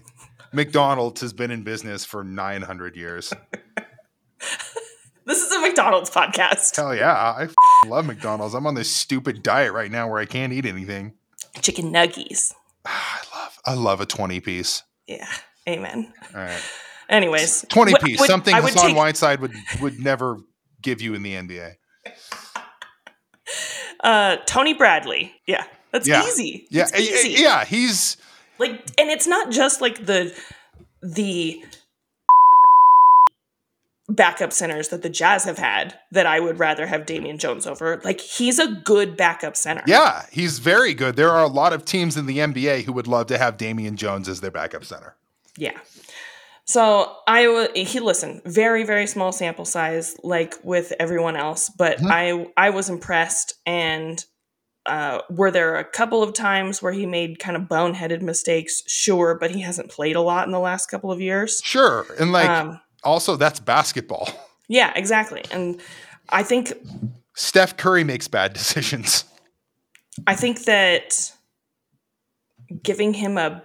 [0.53, 3.33] McDonald's has been in business for 900 years.
[5.25, 6.75] this is a McDonald's podcast.
[6.75, 7.53] Hell yeah, I f-
[7.87, 8.53] love McDonald's.
[8.53, 11.13] I'm on this stupid diet right now where I can't eat anything.
[11.61, 12.53] Chicken nuggies.
[12.85, 14.83] I love I love a 20 piece.
[15.07, 15.27] Yeah.
[15.69, 16.11] Amen.
[16.33, 16.61] All right.
[17.09, 20.37] Anyways, 20 piece, would- something I would Hassan take- Whiteside would would never
[20.81, 21.75] give you in the NBA.
[24.03, 25.33] Uh, Tony Bradley.
[25.45, 26.25] Yeah, that's Yeah.
[26.25, 26.67] easy.
[26.71, 27.41] Yeah, It's easy.
[27.41, 28.17] yeah, he's
[28.61, 30.33] Like, and it's not just like the
[31.03, 31.63] the
[34.09, 38.01] backup centers that the Jazz have had that I would rather have Damian Jones over.
[38.03, 39.83] Like, he's a good backup center.
[39.87, 41.15] yeah, he's very good.
[41.15, 43.95] There are a lot of teams in the NBA who would love to have Damian
[43.95, 45.15] Jones as their backup center.
[45.57, 45.77] Yeah.
[46.65, 52.11] So I he listen very very small sample size like with everyone else, but Mhm.
[52.57, 54.23] I I was impressed and
[54.85, 58.83] uh, were there a couple of times where he made kind of boneheaded mistakes?
[58.87, 61.61] Sure, but he hasn't played a lot in the last couple of years.
[61.63, 64.29] Sure, and like um, also that's basketball.
[64.67, 65.43] yeah, exactly.
[65.51, 65.79] And
[66.29, 66.73] I think
[67.35, 69.23] Steph Curry makes bad decisions.
[70.27, 71.31] I think that
[72.83, 73.63] giving him a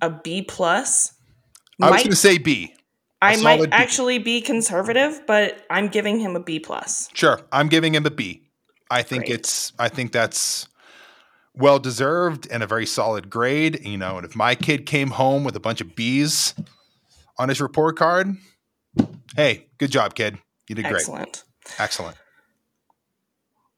[0.00, 1.14] a B plus.
[1.80, 2.74] I was Might- going to say B.
[3.22, 3.68] I might B.
[3.70, 7.08] actually be conservative, but I'm giving him a B plus.
[7.14, 8.42] Sure, I'm giving him a B.
[8.92, 9.40] I think Great.
[9.40, 10.68] it's I think that's
[11.54, 13.80] well deserved and a very solid grade.
[13.84, 16.54] You know, and if my kid came home with a bunch of B's
[17.38, 18.36] on his report card,
[19.34, 20.38] hey, good job, kid.
[20.68, 20.96] You did great.
[20.96, 21.44] Excellent.
[21.78, 22.16] Excellent.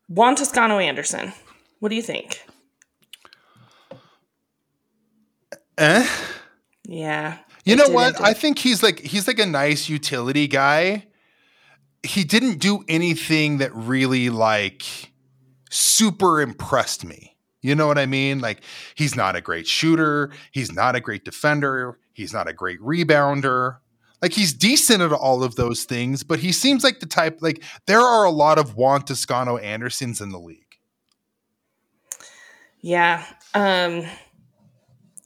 [0.08, 1.32] Juan Toscano Anderson.
[1.78, 2.44] What do you think?
[5.78, 6.08] Eh?
[6.86, 7.38] Yeah.
[7.64, 8.20] You know what?
[8.20, 11.06] I think he's like he's like a nice utility guy.
[12.04, 14.84] He didn't do anything that really like
[15.70, 17.34] super impressed me.
[17.62, 18.40] You know what I mean?
[18.40, 18.62] Like
[18.94, 23.78] he's not a great shooter, he's not a great defender, he's not a great rebounder.
[24.20, 27.62] Like he's decent at all of those things, but he seems like the type like
[27.86, 30.60] there are a lot of Juan Toscano Andersons in the league.
[32.82, 33.24] Yeah.
[33.54, 34.04] Um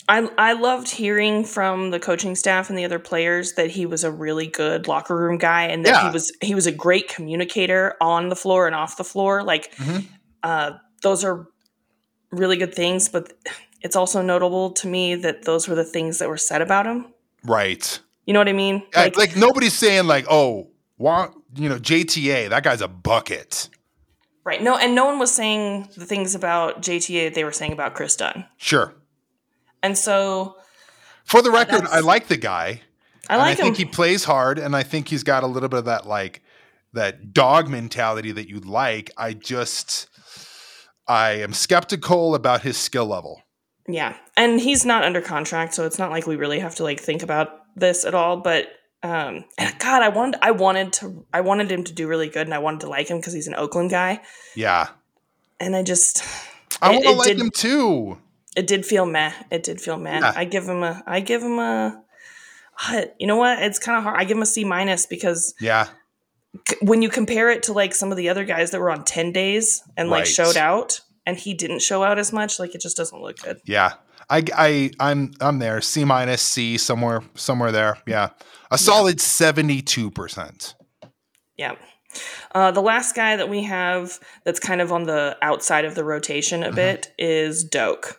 [0.09, 4.05] I I loved hearing from the coaching staff and the other players that he was
[4.05, 6.09] a really good locker room guy and that Yeah.
[6.09, 9.43] he was he was a great communicator on the floor and off the floor.
[9.43, 10.07] Like Mhm.
[10.43, 10.71] uh
[11.03, 11.47] those are
[12.31, 13.33] really good things, but
[13.83, 17.07] it's also notable to me that those were the things that were said about him.
[17.45, 18.01] Right.
[18.27, 18.83] You know what I mean?
[18.95, 23.69] Like, like nobody's saying like, oh, Juan, you know, JTA, that guy's a bucket.
[24.45, 24.63] right.
[24.63, 27.95] No, and no one was saying the things about JTA that they were saying about
[27.95, 28.45] Kris Dunn.
[28.57, 28.95] Sure.
[29.89, 30.57] And so
[31.25, 32.83] For the record, I like the guy.
[33.27, 33.87] I like I think him.
[33.87, 36.43] he plays hard, and I think he's got a little bit of that like
[36.93, 39.11] that dog mentality that you like.
[39.17, 40.09] I just
[41.07, 43.43] I am skeptical about his skill level.
[43.89, 44.15] Yeah.
[44.37, 47.23] And he's not under contract, so it's not like we really have to like think
[47.23, 48.67] about this at all, but
[49.03, 49.45] um
[49.79, 52.59] God, I wanted I wanted to I wanted him to do really good and I
[52.59, 54.21] wanted to like him because he's an Oakland guy.
[54.55, 54.89] Yeah.
[55.59, 56.23] And I just
[56.83, 58.19] I want to like did- him too.
[58.59, 59.33] It did feel meh.
[59.51, 60.19] It did feel meh.
[60.21, 60.33] Yeah.
[60.35, 62.03] I give him a I give him a
[63.19, 63.61] you know what?
[63.63, 64.21] It's kind of hard.
[64.21, 65.89] I give him a C minus because Yeah.
[66.81, 69.33] when you compare it to like some of the other guys that were on 10
[69.33, 70.29] days and like Right.
[70.29, 73.59] showed out and he didn't show out as much, like it just doesn't look good.
[73.65, 73.95] Yeah.
[74.31, 75.81] I I I'm I'm there.
[75.81, 77.99] C minus C somewhere somewhere there.
[78.07, 78.31] Yeah.
[78.71, 80.75] A solid 72%.
[81.57, 81.75] Yeah.
[82.55, 86.05] Uh, the last guy that we have that's kind of on the outside of the
[86.05, 86.73] rotation Mm-hmm.
[86.73, 88.18] a bit is Doke.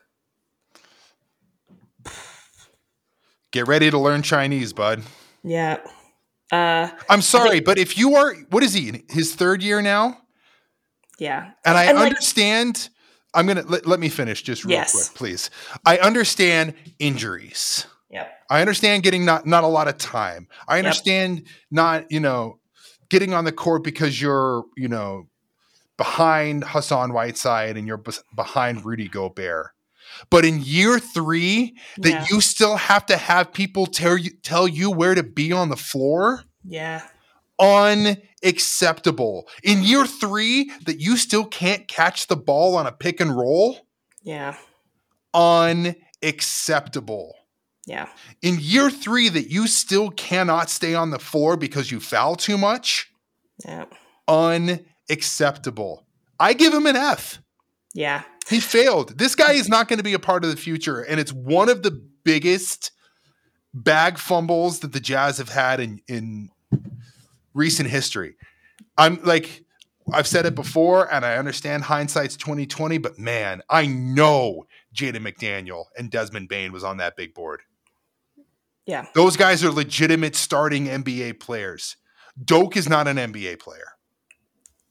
[3.52, 5.02] Get ready to learn Chinese, bud.
[5.44, 5.80] Yeah.
[6.52, 9.04] Uh, I'm sorry, but if you are what is he?
[9.10, 10.18] His third year now?
[11.20, 11.52] yeah.
[11.66, 12.90] And I And, like- understand.
[13.34, 14.92] I'm gonna let, let me finish just real Yes.
[14.92, 15.52] quick, please.
[15.86, 17.86] I understand injuries.
[18.10, 18.32] Yep.
[18.50, 20.48] I understand getting not not a lot of time.
[20.68, 22.60] I understand not you know
[23.10, 25.28] getting on the court because you're you know
[25.98, 28.02] behind Hassan Whiteside and you're
[28.36, 29.68] behind Rudy Gobert.
[30.30, 32.26] But in year three, that Yeah.
[32.30, 35.78] you still have to have people tell you tell you where to be on the
[35.78, 37.02] floor Yeah.
[37.60, 39.48] unacceptable.
[39.64, 43.88] In year three, that you still can't catch the ball on a pick and roll,
[44.24, 44.56] Yeah.
[45.34, 47.36] unacceptable.
[47.86, 48.08] Yeah.
[48.42, 52.58] In year three, that you still cannot stay on the floor because you foul too
[52.58, 53.10] much,
[53.66, 53.86] Yeah.
[54.28, 56.06] unacceptable.
[56.40, 57.40] I give him an F.
[57.94, 58.24] Yeah.
[58.48, 59.18] He failed.
[59.18, 61.02] This guy is not going to be a part of the future.
[61.02, 61.92] And it's one of the
[62.24, 62.92] biggest
[63.74, 66.50] bag fumbles that the Jazz have had in, in
[67.54, 68.36] recent history.
[68.98, 69.64] I'm like,
[70.12, 75.86] I've said it before, and I understand hindsight's 2020, but man, I know Jaden McDaniel
[75.98, 77.62] and Desmond Bane was on that big board.
[78.86, 79.06] Yeah.
[79.14, 81.96] Those guys are legitimate starting NBA players.
[82.44, 83.94] Doke is not an NBA player.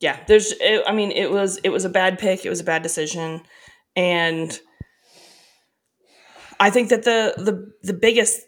[0.00, 0.18] Yeah.
[0.26, 2.44] There's, it, I mean, it was, it was a bad pick.
[2.44, 3.42] It was a bad decision.
[3.96, 4.58] And
[6.60, 8.40] I think that the, the, the biggest,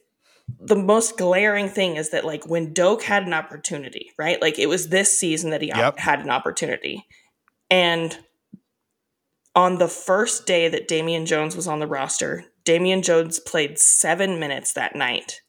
[0.58, 4.40] the most glaring thing is that like when Doke had an opportunity, right?
[4.40, 7.06] Like it was this season that he op- had an opportunity.
[7.70, 8.18] And
[9.54, 14.38] on the first day that Damian Jones was on the roster, Damian Jones played seven
[14.38, 15.40] minutes that night.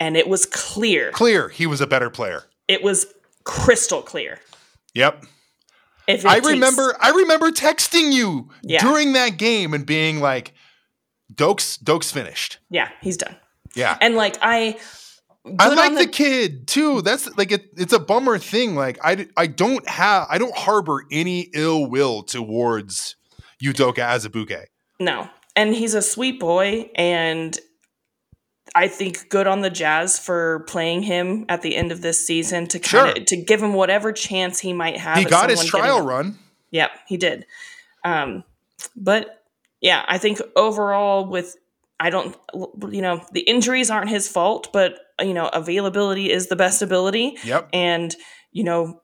[0.00, 1.10] And it was clear.
[1.10, 2.44] Clear, he was a better player.
[2.68, 3.06] It was
[3.44, 4.40] crystal clear.
[4.94, 5.24] Yep.
[6.08, 8.80] I takes- remember I remember texting you Yeah.
[8.80, 10.54] during that game and being like,
[11.34, 12.58] Doke's Doke's finished.
[12.70, 13.36] Yeah, he's done.
[13.74, 13.98] Yeah.
[14.00, 14.78] And like I,
[15.58, 17.02] I like on the, kid too.
[17.02, 18.74] That's like it, it's a bummer thing.
[18.74, 23.16] Like I, I don't have I don't harbor any ill will towards
[23.62, 24.64] Udoka Azubuike.
[25.00, 27.58] no, and he's a sweet boy, and
[28.74, 32.66] I think good on the Jazz for playing him at the end of this season
[32.68, 33.24] to kind of Sure.
[33.26, 35.18] to give him whatever chance he might have.
[35.18, 36.38] He got his trial getting- run.
[36.70, 37.46] Yep, he did.
[38.04, 38.44] Um,
[38.96, 39.34] but
[39.80, 41.56] Yeah, I think overall with
[42.00, 42.36] I don't
[42.90, 47.36] you know, the injuries aren't his fault, but you know, availability is the best ability.
[47.44, 47.68] Yep.
[47.72, 48.14] And
[48.52, 49.00] you know,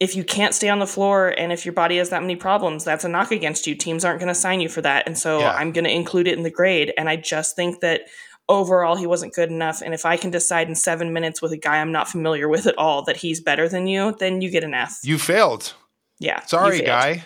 [0.00, 2.84] if you can't stay on the floor and if your body has that many problems,
[2.84, 3.74] that's a knock against you.
[3.76, 5.06] Teams aren't going to sign you for that.
[5.06, 5.52] And so Yeah.
[5.52, 6.92] I'm going to include it in the grade.
[6.98, 8.02] And I just think that
[8.48, 9.80] overall he wasn't good enough.
[9.80, 12.66] And if I can decide in seven minutes with a guy I'm not familiar with
[12.66, 15.00] at all that he's better than you, then you get an F.
[15.02, 15.74] You failed.
[16.18, 16.44] yeah.
[16.46, 16.86] Sorry, failed.
[16.86, 17.24] guy.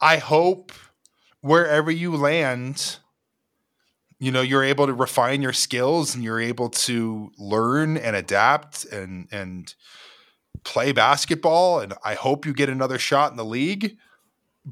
[0.00, 0.72] I hope
[1.40, 2.98] wherever you land,
[4.18, 8.84] you know, you're able to refine your skills and you're able to learn and adapt
[8.84, 9.74] and and
[10.64, 11.80] play basketball.
[11.80, 13.96] And I hope you get another shot in the league,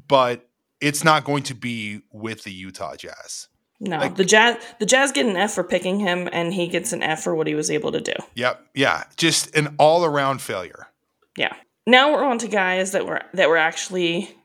[0.08, 0.48] but
[0.80, 3.48] it's not going to be with the Utah Jazz.
[3.82, 6.92] No, Like- the Jazz the Jazz get an F for picking him, and he gets
[6.92, 8.12] an F for what he was able to do.
[8.34, 8.66] Yep.
[8.74, 9.04] Yeah.
[9.16, 10.88] Just an all around failure.
[11.36, 11.54] Yeah.
[11.86, 14.36] Now we're on to guys that were that were actually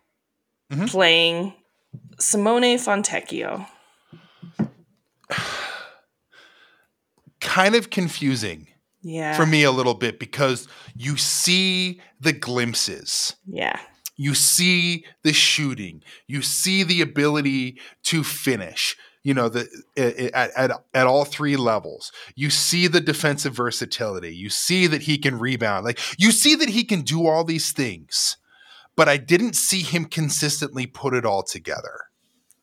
[0.72, 0.90] Mhm.
[0.90, 1.54] playing
[2.20, 3.68] Simone Fontecchio.
[7.42, 8.68] Kind of confusing
[9.02, 9.36] Yeah.
[9.36, 13.36] for me a little bit because you see the glimpses.
[13.46, 13.80] Yeah.
[14.18, 18.96] you see the shooting you see the ability to finish
[19.26, 22.14] you know the at, at, at all three levels.
[22.36, 24.34] You see the defensive versatility.
[24.34, 25.84] You see that he can rebound.
[25.84, 28.38] Like you see that he can do all these things
[28.96, 32.06] but i didn't see him consistently put it all together.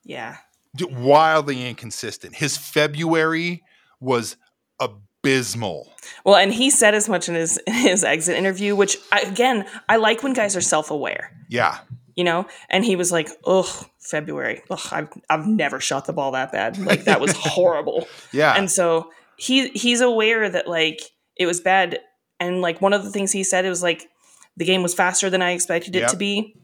[0.04, 0.38] Yeah.
[0.80, 2.36] Wildly inconsistent.
[2.36, 3.62] His february
[4.00, 4.36] was
[4.80, 5.92] abysmal.
[6.24, 9.66] Well, and he said as much in his in his exit interview, which I, again,
[9.88, 11.78] I like when guys are self-aware, yeah
[12.16, 12.46] you know?
[12.68, 13.66] And he was like, "Ugh,
[14.00, 14.62] February.
[14.70, 16.78] Ugh, I've I've never shot the ball that bad.
[16.78, 21.00] Like that was horrible." yeah and so he he's aware that like
[21.36, 21.98] it was bad
[22.38, 24.08] and like one of the things he said it was like
[24.56, 26.10] the game was faster than i expected it Yep.
[26.10, 26.54] to be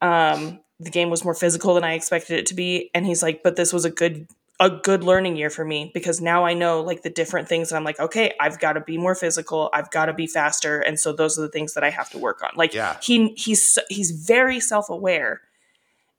[0.00, 3.42] um the game was more physical than i expected it to be and he's like
[3.42, 4.26] but this was a good
[4.60, 7.76] a good learning year for me because now i know like the different things and
[7.76, 10.98] i'm like okay i've got to be more physical i've got to be faster and
[11.00, 12.96] so those are the things that i have to work on like Yeah.
[13.02, 15.40] he he's he's very self-aware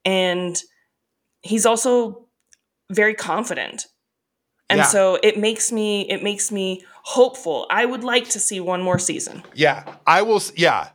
[0.03, 0.61] and
[1.43, 2.27] he's also
[2.91, 3.87] very confident
[4.69, 4.83] and Yeah.
[4.85, 8.99] so it makes me it makes me hopeful i would like to see one more
[8.99, 10.41] season Yeah, I will.
[10.55, 10.89] Yeah,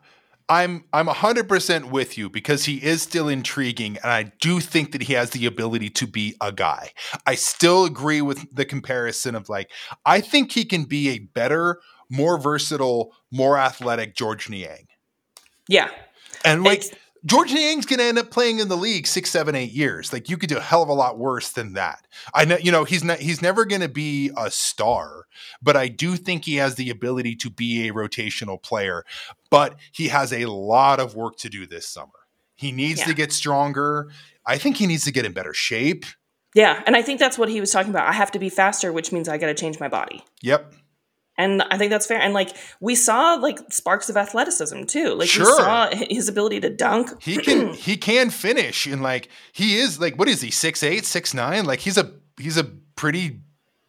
[0.50, 0.84] I'm.
[0.92, 5.02] I'm hundred percent with you because he is still intriguing, and I do think that
[5.02, 6.90] he has the ability to be a guy.
[7.26, 9.70] I still agree with the comparison of like,
[10.04, 14.88] I think he can be a better, more versatile, more athletic Georges Niang,
[15.68, 15.88] yeah
[16.44, 16.80] and like.
[16.80, 20.12] It's- Georges Niang's gonna end up playing in the league six, seven, eight years.
[20.12, 22.06] Like you could do a hell of a lot worse than that.
[22.34, 25.26] I know, you know, he's not he's never gonna be a star,
[25.62, 29.04] but I do think he has the ability to be a rotational player.
[29.50, 32.08] But he has a lot of work to do this summer.
[32.56, 33.06] He needs Yeah.
[33.06, 34.10] to get stronger.
[34.46, 36.04] I think he needs to get in better shape.
[36.54, 38.92] yeah and i think that's what he was talking about i have to be faster
[38.92, 40.74] which means i got to change my body Yep.
[41.42, 42.50] And i think that's fair and like
[42.80, 45.56] we saw like sparks of athleticism too like we Sure.
[45.56, 50.18] saw his ability to dunk He can he can finish and like he is like
[50.18, 51.64] what is he, six eight, six nine?
[51.64, 52.64] Like he's a he's a
[52.96, 53.40] pretty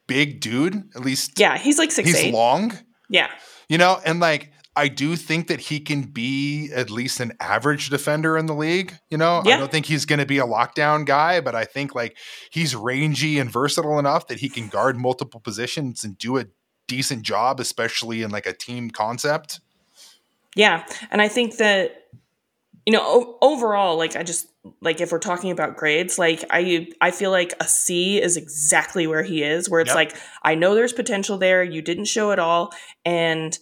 [0.07, 2.77] big dude, at least yeah he's like six he's eight long.
[3.09, 3.29] yeah
[3.69, 7.89] You know, and like I do think that he can be at least an average
[7.89, 8.93] defender in the league.
[9.09, 11.93] You know, I don't think he's going to be a lockdown guy, but I think
[11.93, 12.15] like
[12.51, 16.45] he's rangy and versatile enough that he can guard multiple positions and do a
[16.91, 19.61] decent job, especially in like a team concept.
[20.55, 22.07] Yeah, and I think that
[22.85, 24.47] you know o- overall, like I just
[24.81, 29.07] like if we're talking about grades, like I I feel like a C is exactly
[29.07, 29.95] where he is, where it's Yep.
[29.95, 32.73] like I know there's potential there, you didn't show it all,
[33.05, 33.57] and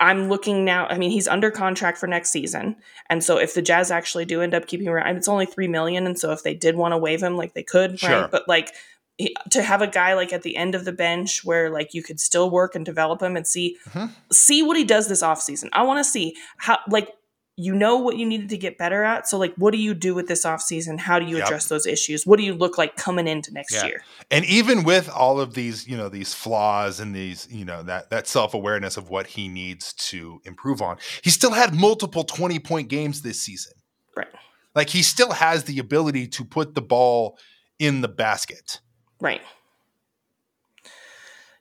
[0.00, 0.86] I'm looking now.
[0.88, 2.76] I mean, he's under contract for next season,
[3.08, 5.68] and so if the Jazz actually do end up keeping him around, it's only three
[5.68, 8.22] million, and so if they did want to waive him, like they could, Sure.
[8.22, 8.30] right?
[8.30, 8.74] But like
[9.16, 12.02] he- to have a guy like at the end of the bench where like you
[12.02, 14.10] could still work and develop him and see Mhm.
[14.32, 15.68] see what he does this offseason.
[15.72, 17.08] I want to see how like
[17.56, 19.28] you know what you needed to get better at.
[19.28, 20.98] So like what do you do with this offseason?
[20.98, 21.46] How do you Yep.
[21.46, 22.26] address those issues?
[22.26, 23.86] What do you look like coming into next Yeah.
[23.86, 24.02] year?
[24.28, 28.10] And even with all of these, you know, these flaws and these, you know, that
[28.10, 33.22] that self-awareness of what he needs to improve on, he still had multiple 20-point games
[33.22, 33.74] this season.
[34.16, 34.26] Right.
[34.74, 37.38] Like he still has the ability to put the ball
[37.78, 38.80] in the basket.
[39.24, 39.40] Right.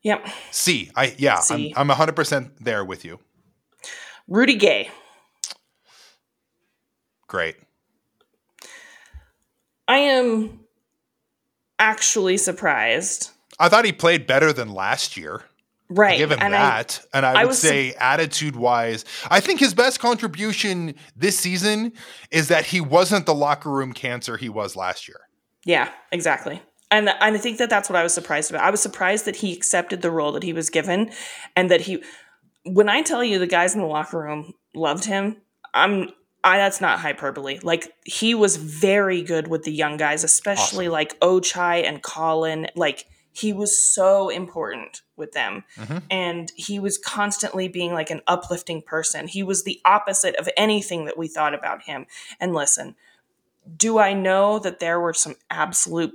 [0.04, 0.28] Yep.
[0.52, 0.92] C.
[0.98, 1.74] I yeah, C.
[1.78, 3.20] I'm I'm 100% there with you.
[4.28, 4.92] Rudy Gay.
[7.28, 7.56] Great.
[9.88, 10.60] I am
[11.80, 13.30] actually surprised.
[13.58, 15.44] I thought he played better than last year.
[15.88, 16.16] Right.
[16.16, 17.00] I give him and I- that.
[17.14, 21.94] and I I would say attitude wise, I think his best contribution this season
[22.30, 25.22] is that he wasn't the locker room cancer he was last year.
[25.64, 26.62] Yeah, exactly.
[26.94, 28.64] And, and I think that that's what I was surprised about.
[28.64, 31.12] I was surprised that he accepted the role that he was given
[31.56, 32.04] and that he
[32.66, 35.38] when I tell you the guys in the locker room loved him,
[35.74, 36.10] I'm
[36.44, 37.60] I that's not hyperbole.
[37.64, 40.94] Like he was very good with the young guys, especially awesome.
[40.94, 42.68] like Ochai and Collin.
[42.76, 45.64] Like he was so important with them.
[45.78, 45.98] Mm-hmm.
[46.12, 49.28] And he was constantly being like an uplifting person.
[49.28, 52.06] He was the opposite of anything that we thought about him.
[52.40, 52.96] And listen,
[53.76, 56.14] do I know that there were some absolute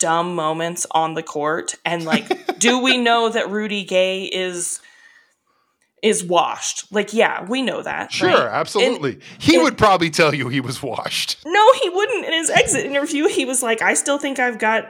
[0.00, 1.76] dumb moments on the court?
[1.84, 4.80] And like, do we know that Rudy Gay is
[6.02, 6.90] is washed.
[6.90, 8.10] Like, yeah, we know that.
[8.10, 8.38] Sure, right?
[8.38, 9.12] absolutely.
[9.14, 11.38] And, he and, would probably tell you he was washed.
[11.44, 12.24] No, he wouldn't.
[12.24, 14.84] In his exit interview, he was like, I still think I've got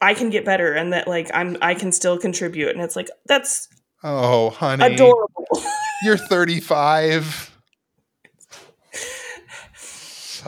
[0.00, 2.70] I can get better and that like I'm I can still contribute.
[2.70, 3.68] And it's like that's
[4.02, 4.94] Oh, honey.
[4.94, 5.62] Adorable.
[6.02, 7.48] You're 35.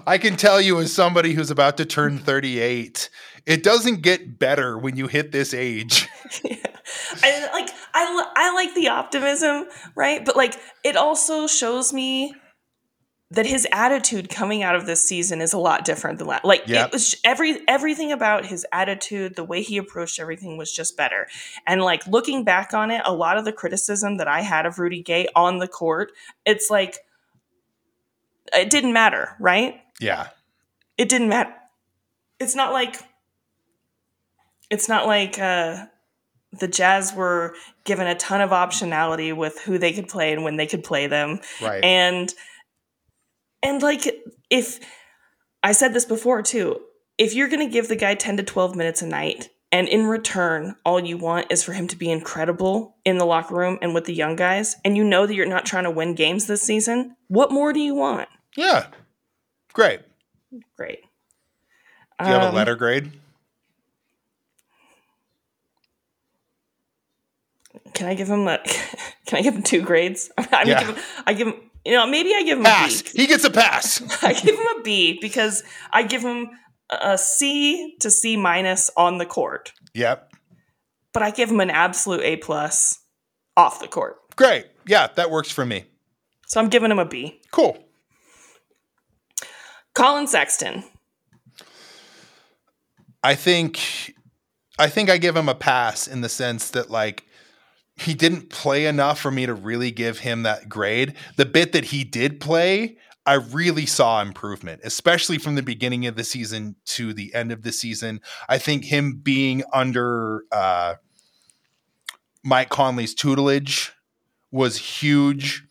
[0.07, 3.11] I can tell you as somebody who's about to turn 38,
[3.47, 6.09] it doesn't get better when you hit this age.
[6.45, 6.57] yeah.
[7.23, 10.25] I like I I like the optimism, right?
[10.25, 12.35] But like it also shows me
[13.31, 16.45] that his attitude coming out of this season is a lot different than that.
[16.45, 16.89] Like yep.
[16.89, 21.27] it was every everything about his attitude, the way he approached everything was just better.
[21.67, 24.79] And like looking back on it, a lot of the criticism that I had of
[24.79, 26.13] Rudy Gay on the court,
[26.45, 26.99] it's like
[28.53, 29.81] it didn't matter, right?
[29.99, 30.29] Yeah.
[30.99, 31.55] It didn't matter.
[32.39, 32.97] It's not like
[34.73, 35.87] it's not like uh
[36.59, 37.55] the Jazz were
[37.85, 41.07] given a ton of optionality with who they could play and when they could play
[41.07, 41.41] them.
[41.63, 41.83] Right.
[41.83, 42.33] And
[43.63, 44.13] and like,
[44.51, 44.81] if
[45.63, 46.81] I said this before too,
[47.17, 50.07] if you're going to give the guy 10 to 12 minutes a night, and in
[50.07, 53.95] return, all you want is for him to be incredible in the locker room and
[53.95, 56.63] with the young guys, and you know that you're not trying to win games this
[56.63, 58.29] season, what more do you want?
[58.57, 58.89] Yeah.
[59.73, 60.01] Great.
[60.77, 61.01] Great.
[62.21, 63.13] Do you have um, a letter grade?
[67.95, 68.59] Can I give him a?
[69.27, 70.31] Can I give him two grades?
[70.39, 70.81] I yeah.
[70.81, 73.01] give him, I give him you know, maybe I give him pass.
[73.01, 73.11] a B.
[73.15, 74.03] He gets a pass.
[74.23, 76.51] I give him a B because I give him
[76.91, 79.73] a C to C minus on the court.
[79.95, 80.33] Yep.
[81.13, 83.01] But I give him an absolute A plus
[83.57, 84.17] off the court.
[84.37, 84.67] Great.
[84.87, 85.85] Yeah, that works for me.
[86.47, 87.41] So I'm giving him a B.
[87.51, 87.79] Cool.
[89.95, 90.85] Collin Sexton.
[93.23, 94.15] I think
[94.79, 97.25] I think I give him a pass in the sense that like
[97.97, 101.15] he didn't play enough for me to really give him that grade.
[101.37, 106.17] The bit that he did play, I really saw improvement, especially from the beginning of
[106.17, 108.21] the season to the end of the season.
[108.49, 110.95] I think him being under uh,
[112.43, 113.93] Mike Conley's tutelage
[114.51, 115.65] was huge.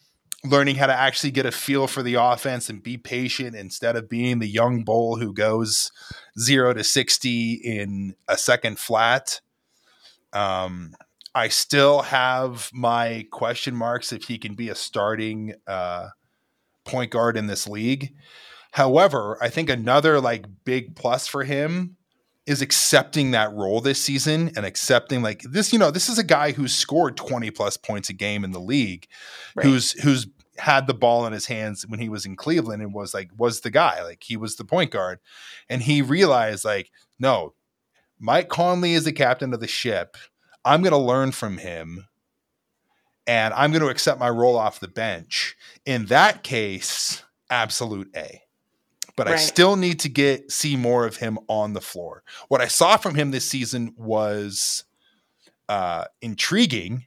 [0.43, 4.09] Learning how to actually get a feel for the offense and be patient instead of
[4.09, 5.91] being the young bull who goes
[6.39, 9.39] zero to 60 in a second flat.
[10.33, 10.95] Um,
[11.33, 16.09] I still have my question marks if he can be a starting uh,
[16.83, 18.13] point guard in this league.
[18.71, 21.97] However, I think another like big plus for him
[22.45, 25.71] is accepting that role this season and accepting like this.
[25.71, 28.59] You know, this is a guy who's scored twenty plus points a game in the
[28.59, 29.07] league,
[29.55, 29.65] right.
[29.65, 30.27] who's who's
[30.57, 33.61] had the ball in his hands when he was in Cleveland and was like was
[33.61, 35.19] the guy like he was the point guard,
[35.69, 37.53] and he realized like no,
[38.19, 40.17] Mike Conley is the captain of the ship
[40.63, 42.07] I'm going to learn from him
[43.27, 45.55] and I'm going to accept my role off the bench.
[45.85, 48.41] In that case, absolute A.
[49.15, 49.35] But right.
[49.35, 52.23] I still need to get see more of him on the floor.
[52.47, 54.85] What I saw from him this season was
[55.69, 57.05] uh, intriguing,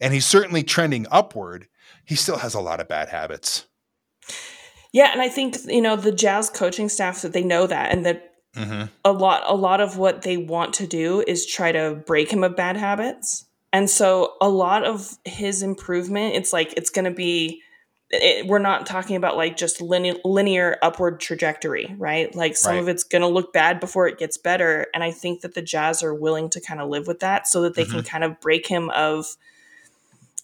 [0.00, 1.68] and he's certainly trending upward.
[2.04, 3.66] He still has a lot of bad habits.
[4.92, 8.04] Yeah, and I think you know the Jazz coaching staff that they know that, and
[8.06, 8.84] that Mm-hmm.
[9.04, 12.44] A lot a lot of what they want to do is try to break him
[12.44, 13.46] of bad habits.
[13.72, 17.62] And so a lot of his improvement, it's like it's going to be
[18.10, 22.34] it, we're not talking about like just linear, linear upward trajectory, right?
[22.34, 22.82] Like some right.
[22.82, 25.62] of it's going to look bad before it gets better, and I think that the
[25.62, 28.00] Jazz are willing to kind of live with that so that they mm-hmm.
[28.00, 29.36] can kind of break him of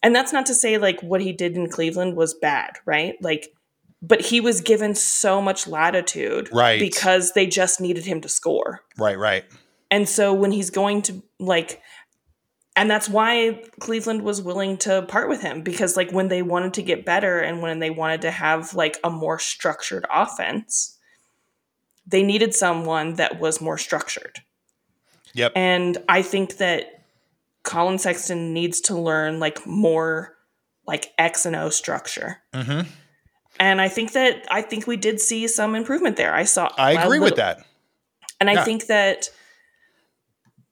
[0.02, 3.20] and that's not to say like what he did in Cleveland was bad, right?
[3.20, 3.52] Like
[4.00, 6.78] but he was given so much latitude right.
[6.78, 8.80] because they just needed him to score.
[8.96, 9.44] Right right.
[9.90, 11.82] And so when he's going to like
[12.76, 16.74] and that's why cleveland was willing to part with him because like when they wanted
[16.74, 20.96] to get better and when they wanted to have like a more structured offense
[22.06, 24.40] they needed someone that was more structured.
[25.34, 25.52] Yep.
[25.56, 27.04] And i think that
[27.64, 30.36] collin sexton needs to learn like more
[30.86, 32.38] like x and o structure.
[32.54, 32.88] Mm-hmm
[33.60, 36.34] and I think that I think we did see some improvement there.
[36.34, 36.70] I saw.
[36.76, 37.64] I agree with that.
[38.40, 38.64] And I Yeah.
[38.64, 39.30] think that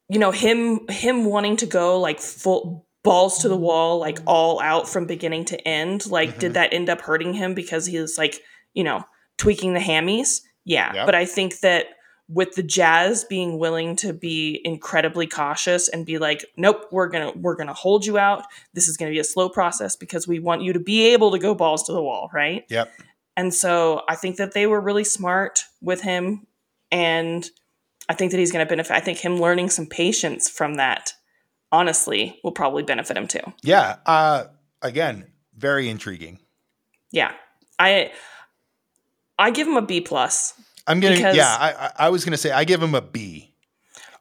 [0.09, 4.61] you know him him wanting to go like full balls to the wall like all
[4.61, 6.39] out from beginning to end like Mhm.
[6.39, 8.41] did that end up hurting him because he was like
[8.75, 9.05] you know
[9.39, 11.07] tweaking the hammies yeah Yep.
[11.07, 11.87] but i think that
[12.29, 17.31] with the jazz being willing to be incredibly cautious and be like nope we're gonna
[17.37, 20.63] we're gonna hold you out this is gonna be a slow process because we want
[20.63, 22.93] you to be able to go balls to the wall right Yep.
[23.37, 26.47] and so I think that they were really smart with him.
[26.93, 27.49] And
[28.09, 28.95] I think that he's going to benefit.
[28.95, 31.13] I think him learning some patience from that,
[31.73, 33.41] honestly, will probably benefit him too.
[33.63, 33.97] Yeah.
[34.07, 34.45] Uh,
[34.83, 36.39] again, very intriguing.
[37.11, 37.33] Yeah.
[37.79, 38.13] I
[39.39, 40.55] I give him a B plus.
[40.87, 41.17] I'm gonna.
[41.17, 41.57] Because- yeah.
[41.99, 43.55] I, I was gonna say I give him a B.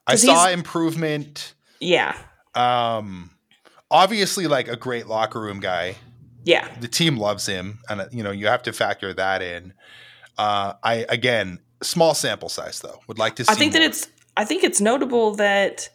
[0.06, 1.54] I saw improvement.
[1.80, 2.16] Yeah.
[2.54, 3.30] Um,
[3.90, 5.96] obviously, like a great locker room guy.
[6.44, 6.68] Yeah.
[6.80, 9.74] The team loves him, and you know you have to factor that in.
[10.38, 13.00] Uh, I again, small sample size though.
[13.08, 13.44] Would like to.
[13.44, 15.88] see I think that it's I think it's notable that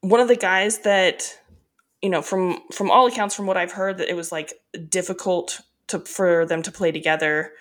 [0.00, 1.38] one of the guys that
[2.02, 4.52] you know from from all accounts from what I've heard that it was like
[4.88, 7.52] difficult to for them to play together.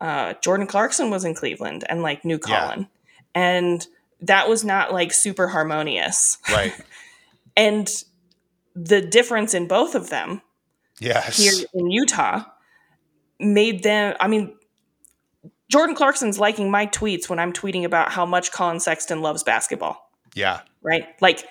[0.00, 2.60] Uh, Jordan Clarkson was in Cleveland and like knew Yeah.
[2.60, 2.88] Collin,
[3.34, 3.86] and
[4.20, 6.38] that was not like super harmonious.
[6.50, 6.72] right.
[7.56, 7.90] And
[8.74, 10.40] the difference in both of them
[11.00, 11.36] Yes.
[11.36, 12.44] here in Utah
[13.38, 14.14] made them.
[14.20, 14.54] I mean,
[15.70, 20.10] Jordan Clarkson's liking my tweets when I'm tweeting about how much Collin Sexton loves basketball
[20.34, 20.60] yeah.
[20.82, 21.04] right?
[21.20, 21.44] Like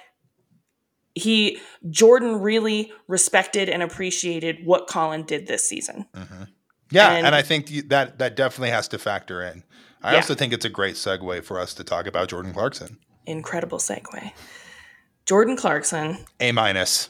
[1.15, 6.05] he Jordan really respected and appreciated what Collin did this season.
[6.91, 9.63] Yeah, and, And- I think that that definitely has to factor in.
[10.01, 10.17] I Yeah.
[10.17, 12.97] also think it's a great segue for us to talk about Jordan Clarkson.
[13.25, 14.31] Incredible segue.
[15.25, 16.25] Jordan Clarkson.
[16.39, 17.09] A minus.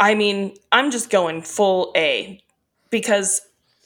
[0.00, 2.42] I mean, I'm just going full A
[2.90, 3.40] because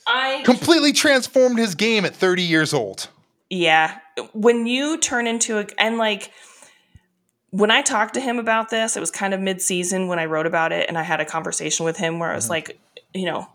[0.07, 3.09] I Completely transformed his game at 30 years old.
[3.51, 3.99] yeah,
[4.33, 6.33] when you turn into a and like
[7.51, 10.47] when I talked to him about this, it was kind of mid-season when I wrote
[10.47, 12.53] about it and I had a conversation with him where I was mm-hmm.
[12.53, 12.81] like,
[13.15, 13.49] you know,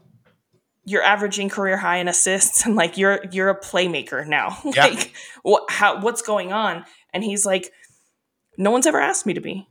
[0.85, 4.57] you're averaging career high in assists and like you're you're a playmaker now.
[4.65, 4.85] Yeah.
[4.87, 5.13] like
[5.43, 6.85] what how what's going on?
[7.13, 7.71] And he's like
[8.57, 9.67] no one's ever asked me to be,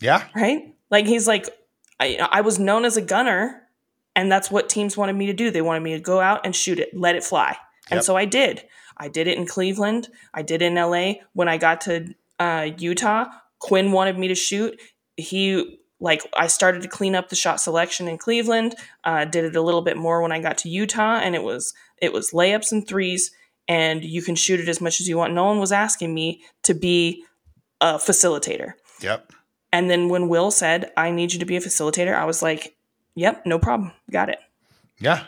[0.00, 0.26] Yeah.
[0.34, 0.74] right?
[0.90, 1.48] Like he's like
[1.98, 3.62] I I was known as a gunner
[4.16, 5.50] and that's what teams wanted me to do.
[5.50, 7.56] They wanted me to go out and shoot it, let it fly.
[7.90, 8.62] And so I did.
[8.96, 10.08] I did it in Cleveland.
[10.32, 11.14] I did it in LA.
[11.32, 13.24] When I got to uh, Utah,
[13.58, 14.80] Quin wanted me to shoot.
[15.16, 18.74] He like I started to clean up the shot selection in Cleveland.
[19.04, 21.74] Uh, did it a little bit more when I got to Utah, and it was
[21.98, 23.30] it was layups and threes,
[23.68, 25.34] and you can shoot it as much as you want.
[25.34, 27.24] No one was asking me to be
[27.80, 28.72] a facilitator.
[29.02, 29.32] Yep.
[29.72, 32.76] And then when Will said, "I need you to be a facilitator," I was like,
[33.14, 34.38] "Yep, no problem, got it."
[34.98, 35.24] Yeah.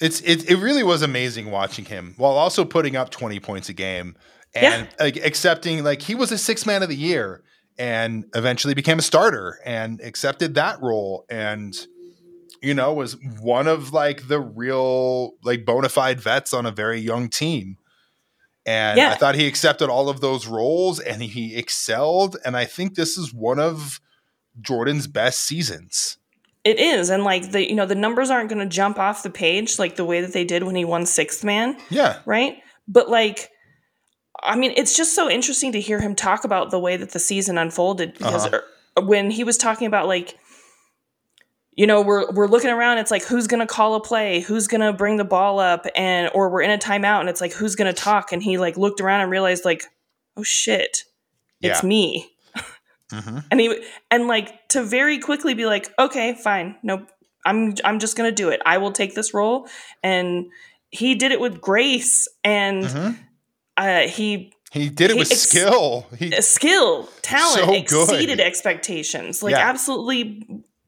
[0.00, 3.74] It's it, it really was amazing watching him while also putting up 20 points a
[3.74, 4.16] game
[4.54, 7.42] and like accepting like he was a six man of the year
[7.78, 11.86] and eventually became a starter and accepted that role and
[12.62, 17.00] you know was one of like the real like bona fide vets on a very
[17.00, 17.76] young team.
[18.66, 19.10] And Yeah.
[19.10, 22.36] i thought he accepted all of those roles and he excelled.
[22.44, 24.00] And i think this is one of
[24.60, 26.18] jordan's best seasons.
[26.62, 29.30] It is, and like the you know the numbers aren't going to jump off the
[29.30, 32.18] page like the way that they did when he won sixth man, yeah.
[32.26, 32.58] Right?
[32.86, 33.48] But like,
[34.42, 37.18] I mean, it's just so interesting to hear him talk about the way that the
[37.18, 38.60] season unfolded because Uh-huh.
[38.98, 40.38] er, when he was talking about like,
[41.76, 44.66] you know, we're we're looking around, it's like who's going to call a play, who's
[44.66, 47.52] going to bring the ball up, and or we're in a timeout, and it's like
[47.52, 49.84] who's going to talk, and he like looked around and realized like,
[50.36, 51.04] oh shit,
[51.62, 51.88] it's Yeah.
[51.88, 52.32] me.
[53.10, 57.04] hmm and he and like to very quickly be like okay fine no
[57.44, 58.60] i'm i'm just gonna do it.
[58.66, 59.66] I will take this role.
[60.02, 60.50] And
[60.90, 63.10] he did it with grace and hmm
[63.80, 66.06] uh he He did it with ex- skill.
[66.18, 68.12] He, skill talent So good.
[68.12, 69.68] exceeded expectations like Yeah.
[69.68, 70.46] absolutely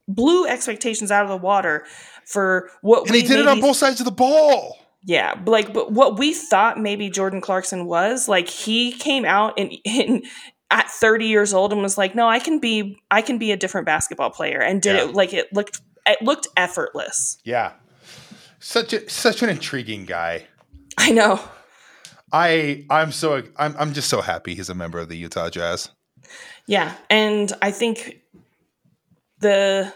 [0.08, 1.84] blew expectations out of the water
[2.26, 4.78] for what and we he did it on both sides of the ball.
[5.04, 9.56] yeah but like but what we thought maybe jordan clarkson was like he came out
[9.58, 10.22] in, in
[10.70, 13.56] at 30 years old and was like no i can be i can be a
[13.56, 15.04] different basketball player and did Yeah.
[15.08, 17.72] it like it looked it looked effortless Yeah,
[18.58, 20.46] such a such an intriguing guy.
[20.98, 21.40] i know
[22.32, 25.90] I I'm so I'm I'm just so happy he's a member of the Utah Jazz.
[26.66, 28.20] yeah and i think
[29.40, 29.92] the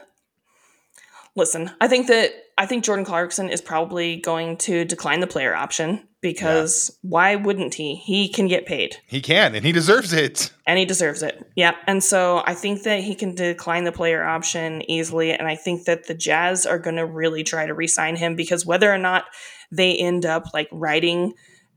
[1.36, 5.54] listen i think that i think jordan clarkson is probably going to decline the player
[5.54, 10.52] option because why wouldn't he he can get paid He can and he deserves it.
[10.66, 11.40] and he deserves it.
[11.54, 11.76] Yeah.
[11.86, 15.30] And so I think that he can decline the player option easily.
[15.30, 18.34] And I think that the Jazz are going to really try to re sign him
[18.34, 19.24] because whether or not
[19.70, 21.34] they end up like writing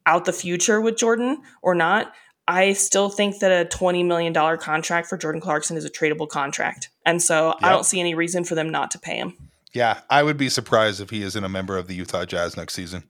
[0.10, 2.12] out the future with Jordan or not,
[2.47, 6.89] I still think that a $20 million contract for Jordan Clarkson is a tradable contract.
[7.05, 9.38] And so I don't see any reason for them not to pay him.
[9.72, 12.74] Yeah, I would be surprised if he isn't a member of the Utah Jazz next
[12.74, 13.03] season.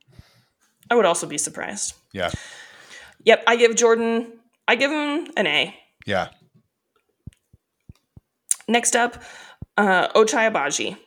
[0.91, 1.93] I would also be surprised.
[2.11, 2.31] Yeah,
[3.23, 4.33] Yep, I give Jordan,
[4.67, 5.75] I give him an A.
[6.05, 6.29] yeah.
[8.67, 9.23] Next up,
[9.77, 10.97] uh, Ochai Agbaji.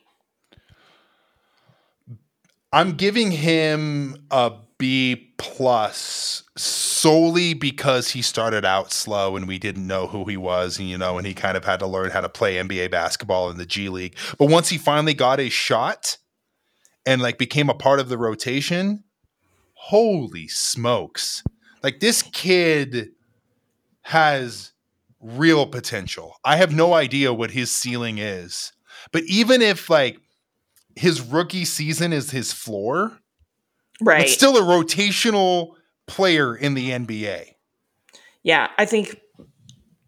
[2.73, 4.53] I'm giving him a
[4.83, 10.77] B plus solely because he started out slow and we didn't know who he was,
[10.77, 13.49] and you know, and he kind of had to learn how to play NBA basketball
[13.49, 14.17] in the G League.
[14.37, 16.17] But once he finally got a shot
[17.05, 19.05] and like became a part of the rotation,
[19.75, 21.45] holy smokes.
[21.81, 23.11] Like this kid
[24.01, 24.73] has
[25.21, 26.35] real potential.
[26.43, 28.73] I have no idea what his ceiling is.
[29.13, 30.17] But even if like
[30.97, 33.21] his rookie season is his floor,
[34.01, 34.21] Right.
[34.23, 35.73] it's still a rotational
[36.07, 37.53] player in the NBA.
[38.43, 39.17] Yeah, I think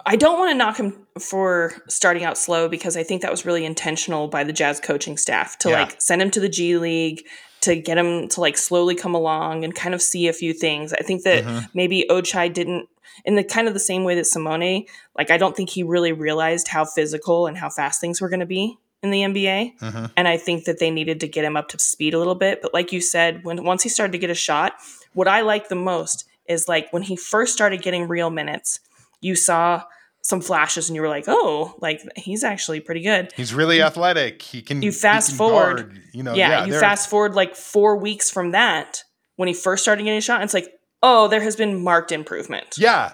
[0.05, 3.45] I don't want to knock him for starting out slow because I think that was
[3.45, 5.83] really intentional by the Jazz coaching staff to Yeah.
[5.83, 7.23] like send him to the G League
[7.61, 10.93] to get him to like slowly come along and kind of see a few things.
[10.93, 11.69] I think that Mhm.
[11.73, 12.87] maybe Ochai didn't
[13.23, 14.85] in the kind of the same way that Simone,
[15.17, 18.41] like I don't think he really realized how physical and how fast things were going
[18.41, 19.73] to be in the NBA.
[19.81, 20.11] Mhm.
[20.17, 22.61] And I think that they needed to get him up to speed a little bit.
[22.61, 24.73] But like you said, when once he started to get a shot,
[25.13, 28.79] what I like the most is like when he first started getting real minutes,
[29.21, 29.83] you saw
[30.21, 33.31] some flashes and you were like, oh, like he's actually pretty good.
[33.37, 34.41] He's really athletic.
[34.41, 35.77] He can You fast can forward.
[35.77, 39.03] guard, you know, yeah, yeah, you fast forward like four weeks from that
[39.35, 40.71] when he first started getting a shot, and it's like,
[41.03, 42.75] oh, there has been marked improvement.
[42.77, 43.13] Yeah.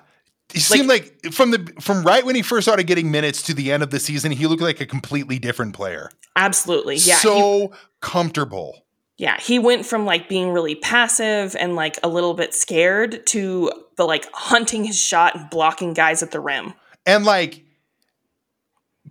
[0.53, 3.71] He seemed like from the from right when he first started getting minutes to the
[3.71, 6.11] end of the season, he looked like a completely different player.
[6.35, 6.95] Absolutely.
[6.95, 7.15] Yeah.
[7.15, 7.71] he- So
[8.01, 8.85] comfortable.
[9.17, 9.39] yeah.
[9.39, 14.05] He went from like being really passive and like a little bit scared to the
[14.05, 16.73] like hunting his shot and blocking guys at the rim.
[17.05, 17.63] And like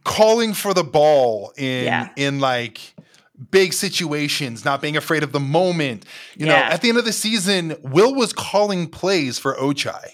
[0.05, 2.09] calling for the ball in Yeah.
[2.17, 2.95] in like
[3.51, 6.05] big situations, not being afraid of the moment.
[6.37, 10.11] You know, at the end of the season, Will was calling plays for Ochai.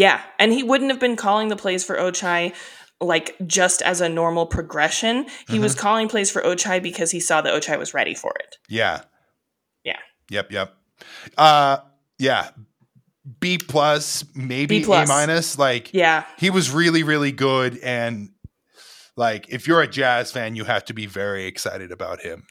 [0.00, 2.54] Yeah, and he wouldn't have been calling the plays for Ochai
[3.02, 5.26] like just as a normal progression.
[5.48, 5.80] He was Mm-hmm.
[5.80, 8.56] calling plays for Ochai because he saw that Ochai was ready for it.
[8.68, 9.02] Yeah.
[9.84, 9.98] Yeah.
[10.30, 10.52] Yep.
[10.52, 10.74] Yep.
[11.36, 11.78] Uh,
[12.18, 12.50] yeah.
[13.40, 15.08] B plus, maybe B plus.
[15.08, 15.58] A minus.
[15.58, 17.78] Like, Yeah, he was really, really good.
[17.78, 18.30] And
[19.16, 22.44] like, if you're a Jazz fan, you have to be very excited about him.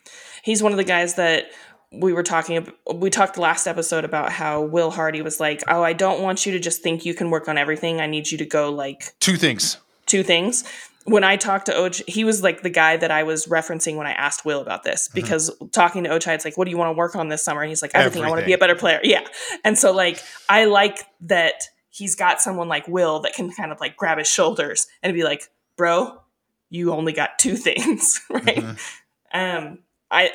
[0.44, 1.46] he's one of the guys that
[1.92, 2.72] we were talking.
[2.94, 6.52] We talked last episode about how Will Hardy was like, "Oh, I don't want you
[6.54, 8.00] to just think you can work on everything.
[8.02, 9.78] I need you to go like Two things.
[10.06, 10.64] two things."
[11.06, 14.06] When I talked to Oj, he was like the guy that I was referencing when
[14.06, 15.16] I asked Will about this Mm-hmm.
[15.16, 17.62] because talking to Ochai, it's like, what do you want to work on this summer?
[17.62, 18.24] And he's like, everything.
[18.24, 19.00] I want to be a better player.
[19.04, 19.26] Yeah.
[19.64, 23.80] And so like, I like that he's got someone like Will that can kind of
[23.80, 25.42] like grab his shoulders and be like,
[25.78, 26.22] bro,
[26.70, 28.46] you only got two things, right?
[28.58, 28.78] Mhm.
[29.34, 29.80] Um,
[30.12, 30.30] I,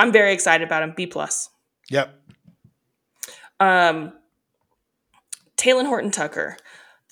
[0.00, 0.94] I'm very excited about him.
[0.96, 1.50] B plus.
[1.90, 2.14] Yep.
[3.60, 4.14] Um,
[5.58, 6.56] Talen Horton Tucker.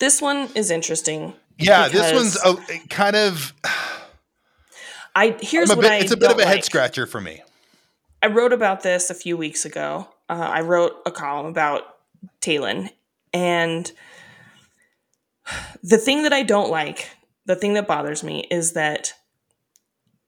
[0.01, 1.35] This one is interesting.
[1.59, 1.89] Yeah.
[1.89, 2.57] This one's a,
[2.89, 3.53] kind of,
[5.15, 7.43] I here's a what bit, I it's a bit of a head scratcher for me.
[8.23, 10.09] I wrote about this a few weeks ago.
[10.31, 11.83] Uh, I wrote a column about
[12.41, 12.89] Talen,
[13.35, 13.93] and
[15.83, 17.11] the thing that I don't like,
[17.47, 19.13] the thing that bothers me, is that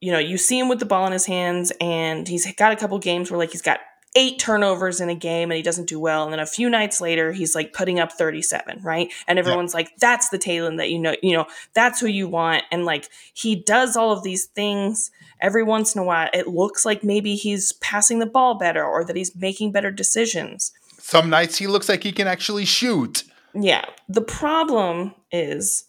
[0.01, 2.77] you know you see him with the ball in his hands, and he's got a
[2.77, 3.81] couple games where like he's got
[4.17, 7.01] eight turnovers in a game and he doesn't do well, and then a few nights
[7.01, 9.13] later he's like putting up thirty seven, right?
[9.29, 12.65] And everyone's like, "That's the Talen that you know, you know, that's who you want,"
[12.73, 16.85] and like he does all of these things every once in a while it looks
[16.85, 20.73] like maybe he's passing the ball better or that he's making better decisions.
[20.99, 23.25] Some nights he looks like he can actually shoot.
[23.55, 23.85] Yeah.
[24.09, 25.85] The problem is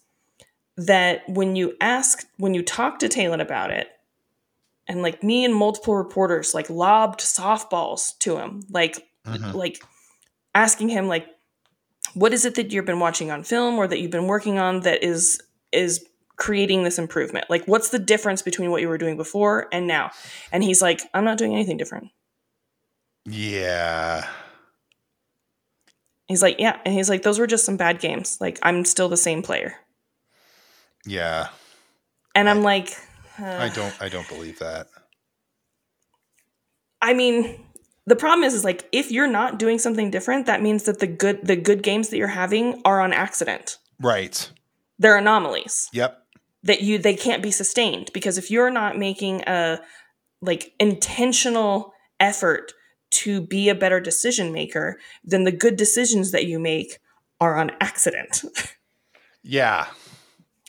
[0.76, 3.88] that when you ask when you talk to Talen about it,
[4.88, 9.54] and like me and multiple reporters like lobbed softballs to him, like Mhm.
[9.54, 9.82] like
[10.54, 11.26] asking him like
[12.14, 14.80] what is it that you've been watching on film or that you've been working on
[14.80, 16.04] that is is
[16.36, 20.10] creating this improvement like what's the difference between what you were doing before and now
[20.50, 22.08] and he's like i'm not doing anything different
[23.24, 24.26] Yeah.
[26.26, 29.08] he's like yeah and he's like those were just some bad games like i'm still
[29.08, 29.74] the same player
[31.06, 31.48] Yeah.
[32.34, 32.96] and i'm like
[33.38, 34.88] I don't I don't believe that.
[37.00, 37.64] I mean,
[38.06, 41.06] the problem is, is like if you're not doing something different, that means that the
[41.06, 43.78] good the good games that you're having are on accident.
[44.00, 44.50] Right.
[44.98, 46.18] They're anomalies Yep.
[46.64, 49.80] that you they can't be sustained because if you're not making a
[50.40, 52.72] like intentional effort
[53.10, 56.98] to be a better decision maker, then the good decisions that you make
[57.40, 58.42] are on accident.
[59.44, 59.88] Yeah.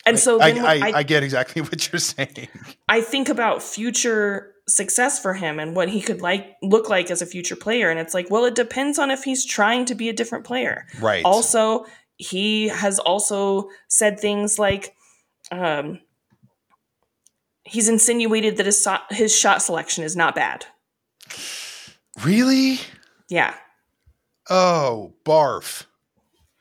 [0.05, 2.47] And so I, I, I, I get exactly what you're saying.
[2.89, 7.21] I think about future success for him and what he could like look like as
[7.21, 10.07] a future player and it's like well it depends on if he's trying to be
[10.07, 11.21] a different player Right.
[11.25, 11.85] also
[12.15, 14.95] he has also said things like
[15.51, 15.99] um
[17.65, 20.65] he's insinuated that his so- his shot selection is not bad
[22.23, 22.79] really?
[23.29, 23.55] yeah
[24.49, 25.85] Oh, barf.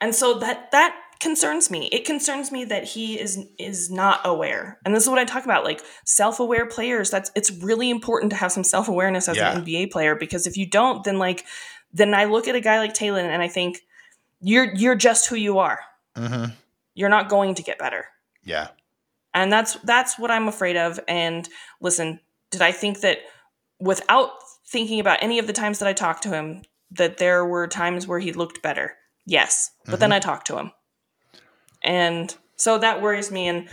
[0.01, 0.93] and so that that
[1.23, 1.87] concerns me.
[1.91, 4.77] It concerns me that he is is not aware.
[4.85, 8.35] And this is what i talk about like self-aware players that's it's really important to
[8.35, 9.57] have some self-awareness as Yeah.
[9.57, 11.45] an nba player because if you don't then like
[11.91, 13.79] then i look at a guy like taylor and i think
[14.41, 15.79] you're you're just who you are.
[16.15, 16.45] Hmm
[16.95, 18.05] you're not going to get better.
[18.43, 18.67] Yeah.
[19.33, 20.99] and that's that's what i'm afraid of.
[21.07, 21.49] And
[21.81, 22.19] listen
[22.51, 23.17] did i think that
[23.79, 24.29] without
[24.67, 26.61] thinking about any of the times that i talked to him
[26.91, 28.95] that there were times where he looked better?
[29.25, 29.71] Yes.
[29.85, 30.71] But then i talked to him
[31.83, 33.67] and so that worries me and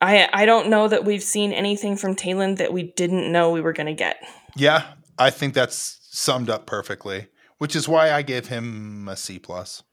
[0.00, 3.60] i i don't know that we've seen anything from Talen that we didn't know we
[3.60, 4.16] were going to get
[4.56, 4.84] Yeah.
[5.16, 9.84] I think that's summed up perfectly, which is why I give him a C plus.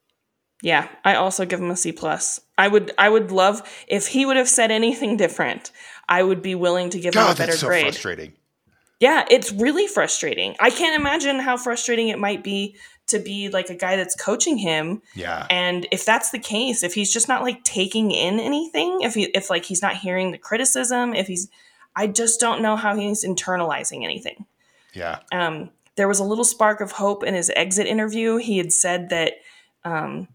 [0.63, 4.25] yeah i also give him a c plus i would i would love if he
[4.25, 5.71] would have said anything different
[6.09, 8.33] i would be willing to give him a better that's so grade frustrating.
[8.99, 10.55] Yeah, it's really frustrating.
[10.59, 12.75] I can't imagine how frustrating it might be
[13.11, 15.01] to be like a guy that's coaching him.
[15.15, 15.47] Yeah.
[15.49, 19.23] And if that's the case, if he's just not like taking in anything, if he
[19.33, 21.49] if like he's not hearing the criticism, if he's
[21.95, 24.45] I just don't know how he's internalizing anything.
[24.93, 25.19] Yeah.
[25.31, 28.37] Um, there was a little spark of hope in his exit interview.
[28.37, 29.33] He had said that
[29.83, 30.27] um,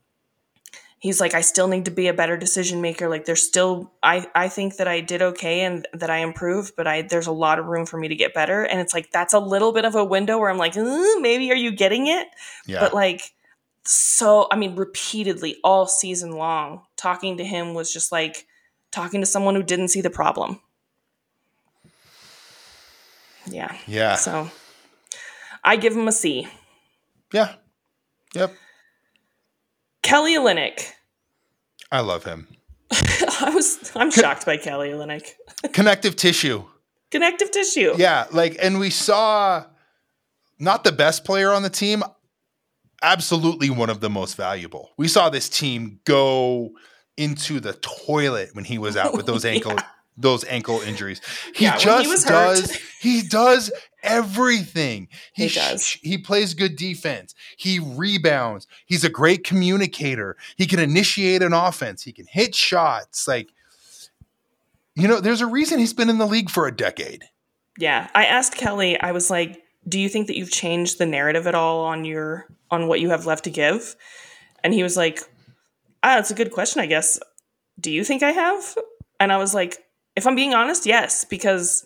[0.99, 3.09] he's like, I still need to be a better decision maker.
[3.09, 6.87] Like, there's still, I, I think that I did okay and that I improved, but
[6.87, 8.65] I there's a lot of room for me to get better.
[8.65, 11.51] And it's like that's a little bit of a window where I'm like, "Uh, maybe
[11.53, 12.29] are you getting it?
[12.67, 12.81] Yeah.
[12.81, 13.33] But like,
[13.85, 18.47] so I mean, repeatedly all season long, talking to him was just like
[18.91, 20.61] talking to someone who didn't see the problem.
[23.49, 23.77] Yeah.
[23.87, 24.17] yeah.
[24.17, 24.51] So
[25.63, 26.49] I give him a C.
[27.33, 27.55] Yeah.
[28.35, 28.55] Yep.
[30.07, 30.91] Kelly Olynyk.
[31.91, 32.49] I love him.
[32.93, 35.31] I was I'm shocked by Kelly Olynyk.
[35.73, 36.65] Connective tissue.
[37.11, 37.95] Connective tissue.
[37.97, 39.65] Yeah, like, and we saw
[40.59, 42.03] not the best player on the team,
[43.03, 44.91] absolutely one of the most valuable.
[44.97, 46.71] We saw this team go
[47.17, 49.83] into the toilet when he was out with those ankle Yeah.
[50.17, 51.21] those ankle injuries.
[51.55, 53.71] He Yeah, just he does he does
[54.07, 55.09] everything.
[55.33, 55.93] He sh- does.
[56.03, 57.35] he plays good defense.
[57.57, 58.67] He rebounds.
[58.87, 60.37] He's a great communicator.
[60.57, 62.03] He can initiate an offense.
[62.03, 63.27] He can hit shots.
[63.29, 63.51] Like
[64.97, 67.25] you know, there's a reason he's been in the league for a decade.
[67.79, 68.09] Yeah.
[68.15, 71.55] I asked Kelly, I was like, do you think that you've changed the narrative at
[71.55, 73.95] all on your on what you have left to give?
[74.65, 75.21] And he was like,
[76.03, 77.21] ah, that's a good question, I guess.
[77.79, 78.75] Do you think I have?
[79.21, 79.77] And I was like,
[80.17, 81.85] if I'm being honest, yes, because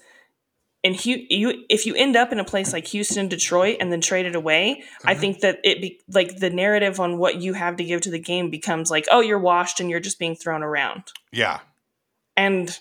[0.82, 4.00] in Hu- you if you end up in a place like Houston, Detroit, and then
[4.00, 5.18] trade it away, I Mhm.
[5.18, 8.18] think that it be like the narrative on what you have to give to the
[8.18, 11.04] game becomes like, oh, you're washed and you're just being thrown around.
[11.32, 11.60] Yeah.
[12.36, 12.78] and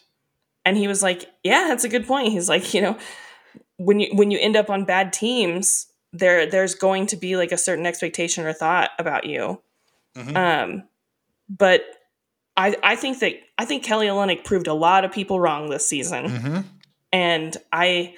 [0.65, 2.97] and he was like yeah that's a good point he's like you know
[3.77, 7.51] when you when you end up on bad teams there there's going to be like
[7.51, 9.59] a certain expectation or thought about you
[10.15, 10.35] Mhm.
[10.37, 10.83] um
[11.49, 11.83] but
[12.55, 15.87] i i think that i think kelly Olynyk proved a lot of people wrong this
[15.87, 16.59] season hmm
[17.12, 18.14] and i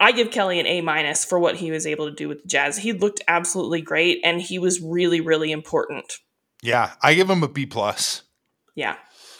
[0.00, 2.48] i give kelly an a minus for what he was able to do with the
[2.48, 6.18] jazz he looked absolutely great and he was really really important
[6.62, 8.22] Yeah, I give him a B plus,
[8.74, 8.96] yeah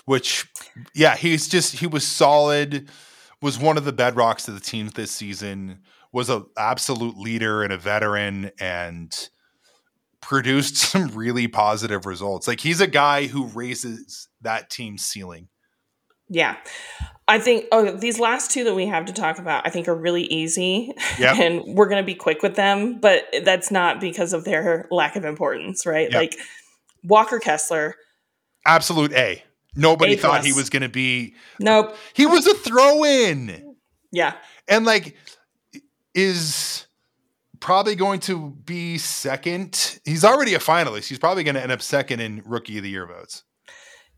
[0.07, 0.49] which
[0.95, 2.89] yeah, he's just he was solid,
[3.43, 5.81] was one of the bedrocks of the team this season,
[6.12, 9.29] was an absolute leader and a veteran and
[10.23, 12.49] produced some really positive results.
[12.49, 15.49] Like he's a guy who raises that team's ceiling.
[16.29, 16.57] Yeah.
[17.29, 19.95] I think oh these last two that we have to talk about I think are
[19.95, 21.37] really easy Yep.
[21.41, 25.16] and we're going to be quick with them but that's not because of their lack
[25.16, 26.11] of importance, right?
[26.11, 26.20] Yep.
[26.20, 26.37] Like
[27.05, 27.97] Walker Kessler,
[28.64, 29.43] Absolute A.
[29.74, 31.97] Nobody A thought he was going to be nope.
[32.14, 33.74] he was a throw in.
[34.12, 34.35] Yeah.
[34.68, 35.16] and like
[36.14, 36.87] is
[37.61, 40.01] probably going to be second.
[40.05, 41.09] He's already a finalist.
[41.09, 43.43] He's probably going to end up second in rookie of the year votes.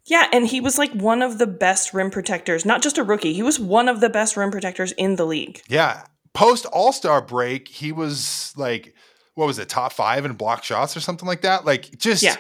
[0.08, 3.34] Yeah, and he was like one of the best rim protectors, not just a rookie.
[3.34, 5.60] He was one of the best rim protectors in the league.
[5.68, 6.04] Yeah.
[6.32, 8.94] Post All Star break, he was like,
[9.34, 11.64] what was it, top five in block shots or something like that?
[11.66, 12.36] Like just, Yeah.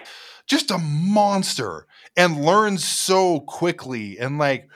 [0.46, 4.68] just a monster and learns so quickly and like,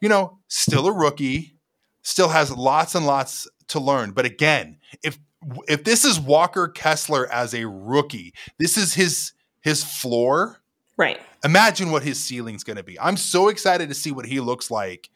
[0.00, 1.54] you know, still a rookie,
[2.02, 4.12] still has lots and lots to learn.
[4.12, 5.18] But again, if
[5.68, 10.60] if this is Walker Kessler as a rookie, this is his his floor.
[10.96, 11.20] Right.
[11.44, 12.98] Imagine what his ceiling's going to be.
[13.00, 15.10] I'm so excited to see what he looks like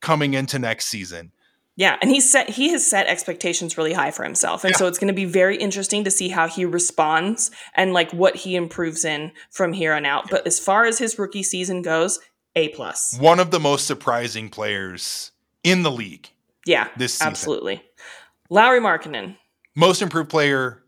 [0.00, 1.32] coming into next season.
[1.78, 4.64] Yeah, and he's set he has set expectations really high for himself.
[4.64, 4.78] And Yeah.
[4.78, 8.34] so it's going to be very interesting to see how he responds and like what
[8.36, 10.30] he improves in from here on out.
[10.30, 12.18] But as far as his rookie season goes,
[12.54, 13.16] A plus.
[13.20, 16.30] One of the most surprising players in the league.
[16.64, 16.88] Yeah.
[16.96, 17.26] This season.
[17.28, 17.82] absolutely.
[18.48, 19.36] Lauri Markkanen,
[19.74, 20.82] Most improved player.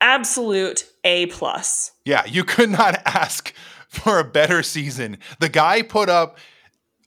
[0.00, 1.92] absolute A plus.
[2.04, 3.54] Yeah, you could not ask
[3.96, 5.18] for a better season.
[5.40, 6.38] The guy put up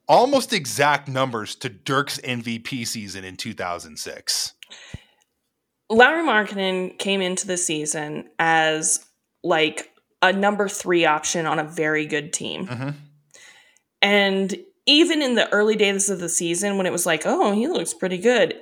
[0.07, 4.53] almost exact numbers to Dirk's MVP season in 2006.
[5.89, 8.99] Lauri Markkanen came into the season as
[9.43, 12.67] like a number three option on a very good team.
[12.67, 12.95] Mhm.
[14.01, 17.67] And even in the early days of the season, when it was like, oh, he
[17.67, 18.55] looks pretty good,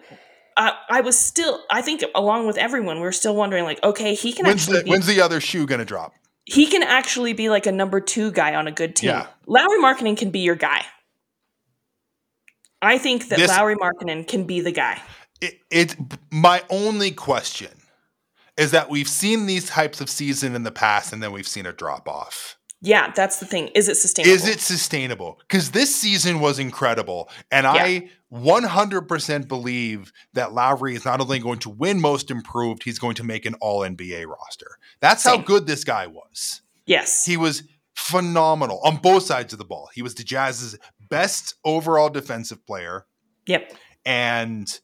[0.58, 4.16] I, I was still, I think, along with everyone, we were still wondering, like, okay,
[4.16, 6.14] he can When's actually the, when's the other shoe going to drop?
[6.50, 9.10] He can actually be like a number two guy on a good team.
[9.10, 9.28] Yeah.
[9.45, 10.86] Lauri Markkanen can be your guy.
[12.82, 15.02] I think that This- Lauri Markkanen can be the guy.
[15.41, 15.95] It, it
[16.32, 17.72] my only question
[18.56, 21.66] is that we've seen these types of season in the past and then we've seen
[21.66, 22.56] a drop off.
[22.82, 23.68] Yeah, that's the thing.
[23.70, 24.34] Is it sustainable?
[24.34, 25.39] Is it sustainable?
[25.41, 27.30] Because this season was incredible.
[27.52, 33.00] And I 100% believe that Lauri is not only going to win most improved, he's
[33.00, 34.78] going to make an all NBA roster.
[35.00, 36.62] That's how good this guy was.
[36.86, 37.26] Yes.
[37.26, 37.64] He was
[37.95, 39.89] phenomenal on both sides of the ball.
[39.93, 40.78] He was the Jazz's
[41.10, 43.06] best overall defensive player
[43.45, 43.74] yep.
[44.06, 44.80] and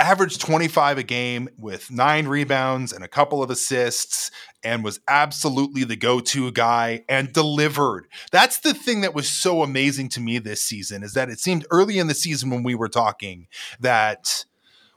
[0.00, 4.30] averaged 25 a game with nine rebounds and a couple of assists
[4.62, 8.06] and was absolutely the go-to guy and delivered.
[8.30, 11.66] That's the thing that was so amazing to me this season is that it seemed
[11.70, 13.48] early in the season when we were talking
[13.80, 14.44] that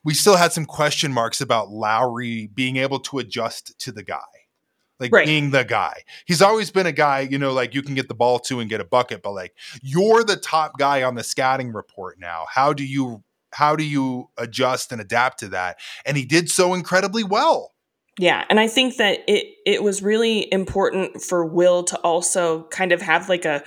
[0.03, 4.19] we still had some question marks about Lauri being able to adjust to the guy.
[5.01, 5.25] Like Right.
[5.25, 6.03] being the guy.
[6.25, 8.69] He's always been a guy, you know, like you can get the ball to and
[8.69, 12.45] get a bucket, but like you're the top guy on the scouting report now.
[12.49, 13.23] How do you
[13.53, 15.77] how do you adjust and adapt to that?
[16.05, 17.73] And he did so incredibly well.
[18.19, 22.91] Yeah, and I think that it it was really important for Will to also kind
[22.91, 23.63] of have like a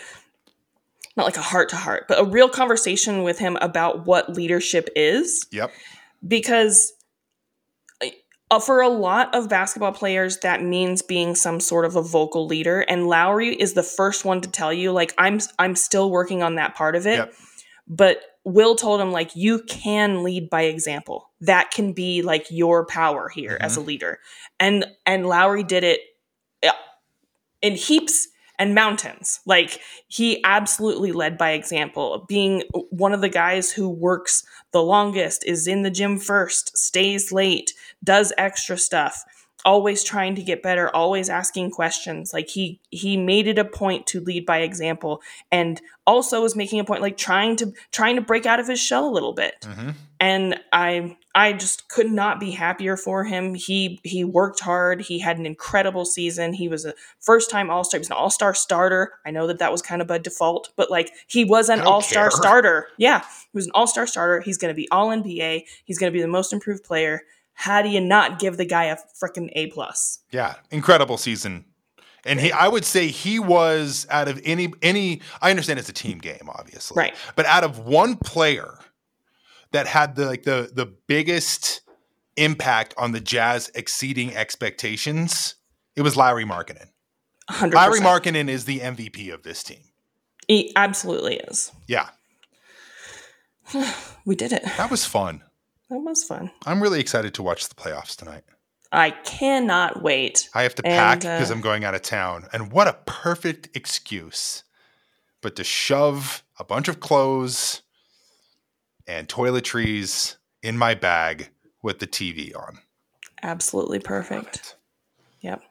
[1.16, 4.88] not like a heart to heart, but a real conversation with him about what leadership
[4.96, 5.70] is Yep.
[6.26, 6.92] because
[8.50, 12.46] uh, for a lot of basketball players that means being some sort of a vocal
[12.46, 16.42] leader and Lauri is the first one to tell you like I'm I'm still working
[16.42, 17.18] on that part of it.
[17.18, 17.34] Yep.
[17.86, 21.30] But Will told him like you can lead by example.
[21.40, 24.18] That can be like your power here as a leader.
[24.60, 26.00] And and Lauri did it
[26.62, 26.72] uh,
[27.62, 28.28] in heaps
[28.58, 29.40] and mountains.
[29.46, 35.44] Like he absolutely led by example, being one of the guys who works the longest,
[35.46, 39.24] is in the gym first, stays late, does extra stuff,
[39.64, 42.32] always trying to get better, always asking questions.
[42.32, 46.80] Like he he made it a point to lead by example and also was making
[46.80, 49.64] a point like trying to trying to break out of his shell a little bit
[49.64, 49.90] hmm
[50.20, 53.54] and I I just could not be happier for him.
[53.54, 55.00] He he worked hard.
[55.00, 56.52] He had an incredible season.
[56.52, 57.98] He was a first time All Star.
[57.98, 59.14] He was an All Star starter.
[59.26, 62.02] I know that that was kind of a default, but like he was an All
[62.02, 62.88] Star starter.
[62.98, 64.40] Yeah, he was an All Star starter.
[64.40, 65.64] He's going to be All NBA.
[65.84, 67.22] He's going to be the most improved player.
[67.54, 70.20] How do you not give the guy a freaking A plus?
[70.30, 71.64] Yeah, incredible season.
[72.24, 75.92] And he I would say he was out of any any I understand it's a
[75.92, 76.98] team game obviously.
[76.98, 77.14] Right.
[77.36, 78.78] But out of one player
[79.74, 81.82] that had the like the the biggest
[82.36, 85.56] impact on the Jazz exceeding expectations,
[85.96, 86.88] it was Larry Markkanen.
[87.50, 88.06] Hundred Larry percent.
[88.24, 89.82] Markkanen is the MVP of this team.
[90.48, 91.72] He absolutely is.
[91.86, 92.08] Yeah,
[94.24, 94.62] We did it.
[94.76, 95.42] that was fun.
[95.90, 96.50] That was fun.
[96.64, 98.44] I'm really excited to watch the playoffs tonight.
[98.92, 100.48] I cannot wait.
[100.54, 102.46] I have to pack uh, because I'm going out of town.
[102.52, 104.62] And what a perfect excuse
[105.40, 107.82] but to shove a bunch of clothes
[109.06, 111.50] and toiletries in my bag
[111.82, 112.78] with the TV on.
[113.42, 114.76] Absolutely perfect.
[115.40, 115.62] Yep.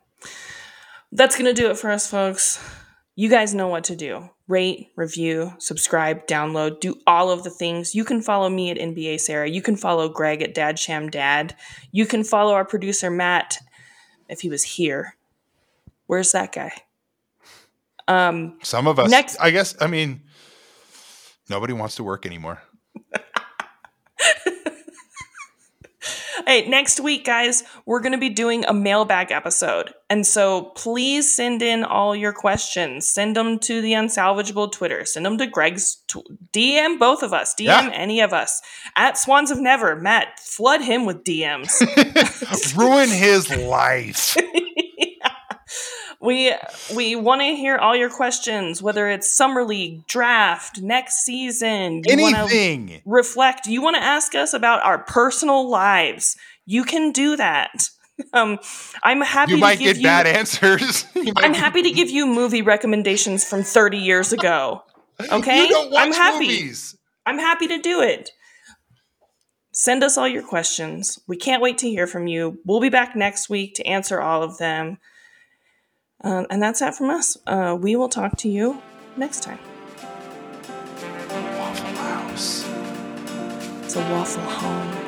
[1.12, 2.64] That's going to do it for us, folks.
[3.16, 4.30] You guys know what to do.
[4.48, 7.96] Rate, review, subscribe, download, do all of the things.
[7.96, 9.50] You can follow me at NBA Sarah.
[9.50, 11.56] You can follow Greg at Dad Sham Dad.
[11.92, 13.60] You can follow our producer Matt
[14.30, 15.16] if he was here.
[16.08, 16.72] Where's that guy?
[18.08, 20.22] Um, Some of us, Next- I guess, I mean,
[21.50, 22.62] nobody wants to work anymore.
[26.46, 29.94] Hey, next week, guys, we're going to be doing a mailbag episode.
[30.10, 33.08] And so please send in all your questions.
[33.08, 35.06] Send them to the Unsalvageable Twitter.
[35.06, 37.54] Send them to Greg's tw- DM, both of us.
[37.56, 37.90] DM Yeah.
[37.94, 38.62] any of us.
[38.98, 39.96] At Swans of Never.
[39.96, 41.72] Matt, flood him with DMs.
[42.78, 44.36] Ruin his life.
[46.24, 46.54] We
[46.96, 52.02] we want to hear all your questions, whether it's summer league, draft, next season.
[52.06, 53.02] You Anything.
[53.06, 53.68] reflect.
[53.68, 56.36] You want to ask us about our personal lives.
[56.66, 57.90] You can do that.
[58.32, 58.60] Um,
[59.02, 60.04] I'm happy You to might give get you.
[60.04, 61.04] bad answers.
[61.38, 64.84] I'm happy to give you movie recommendations from 30 years ago.
[65.32, 66.48] Okay, You don't watch I'm happy.
[66.48, 66.96] movies.
[67.26, 68.30] I'm happy to do it.
[69.72, 71.20] Send us all your questions.
[71.28, 72.60] We can't wait to hear from you.
[72.66, 75.00] We'll be back next week to answer all of them.
[76.24, 77.38] Um, and that's that from us.
[77.46, 78.82] Uh, we will talk to you
[79.18, 79.60] next time.
[81.58, 82.68] Waffle House.
[83.84, 85.03] It's a waffle home.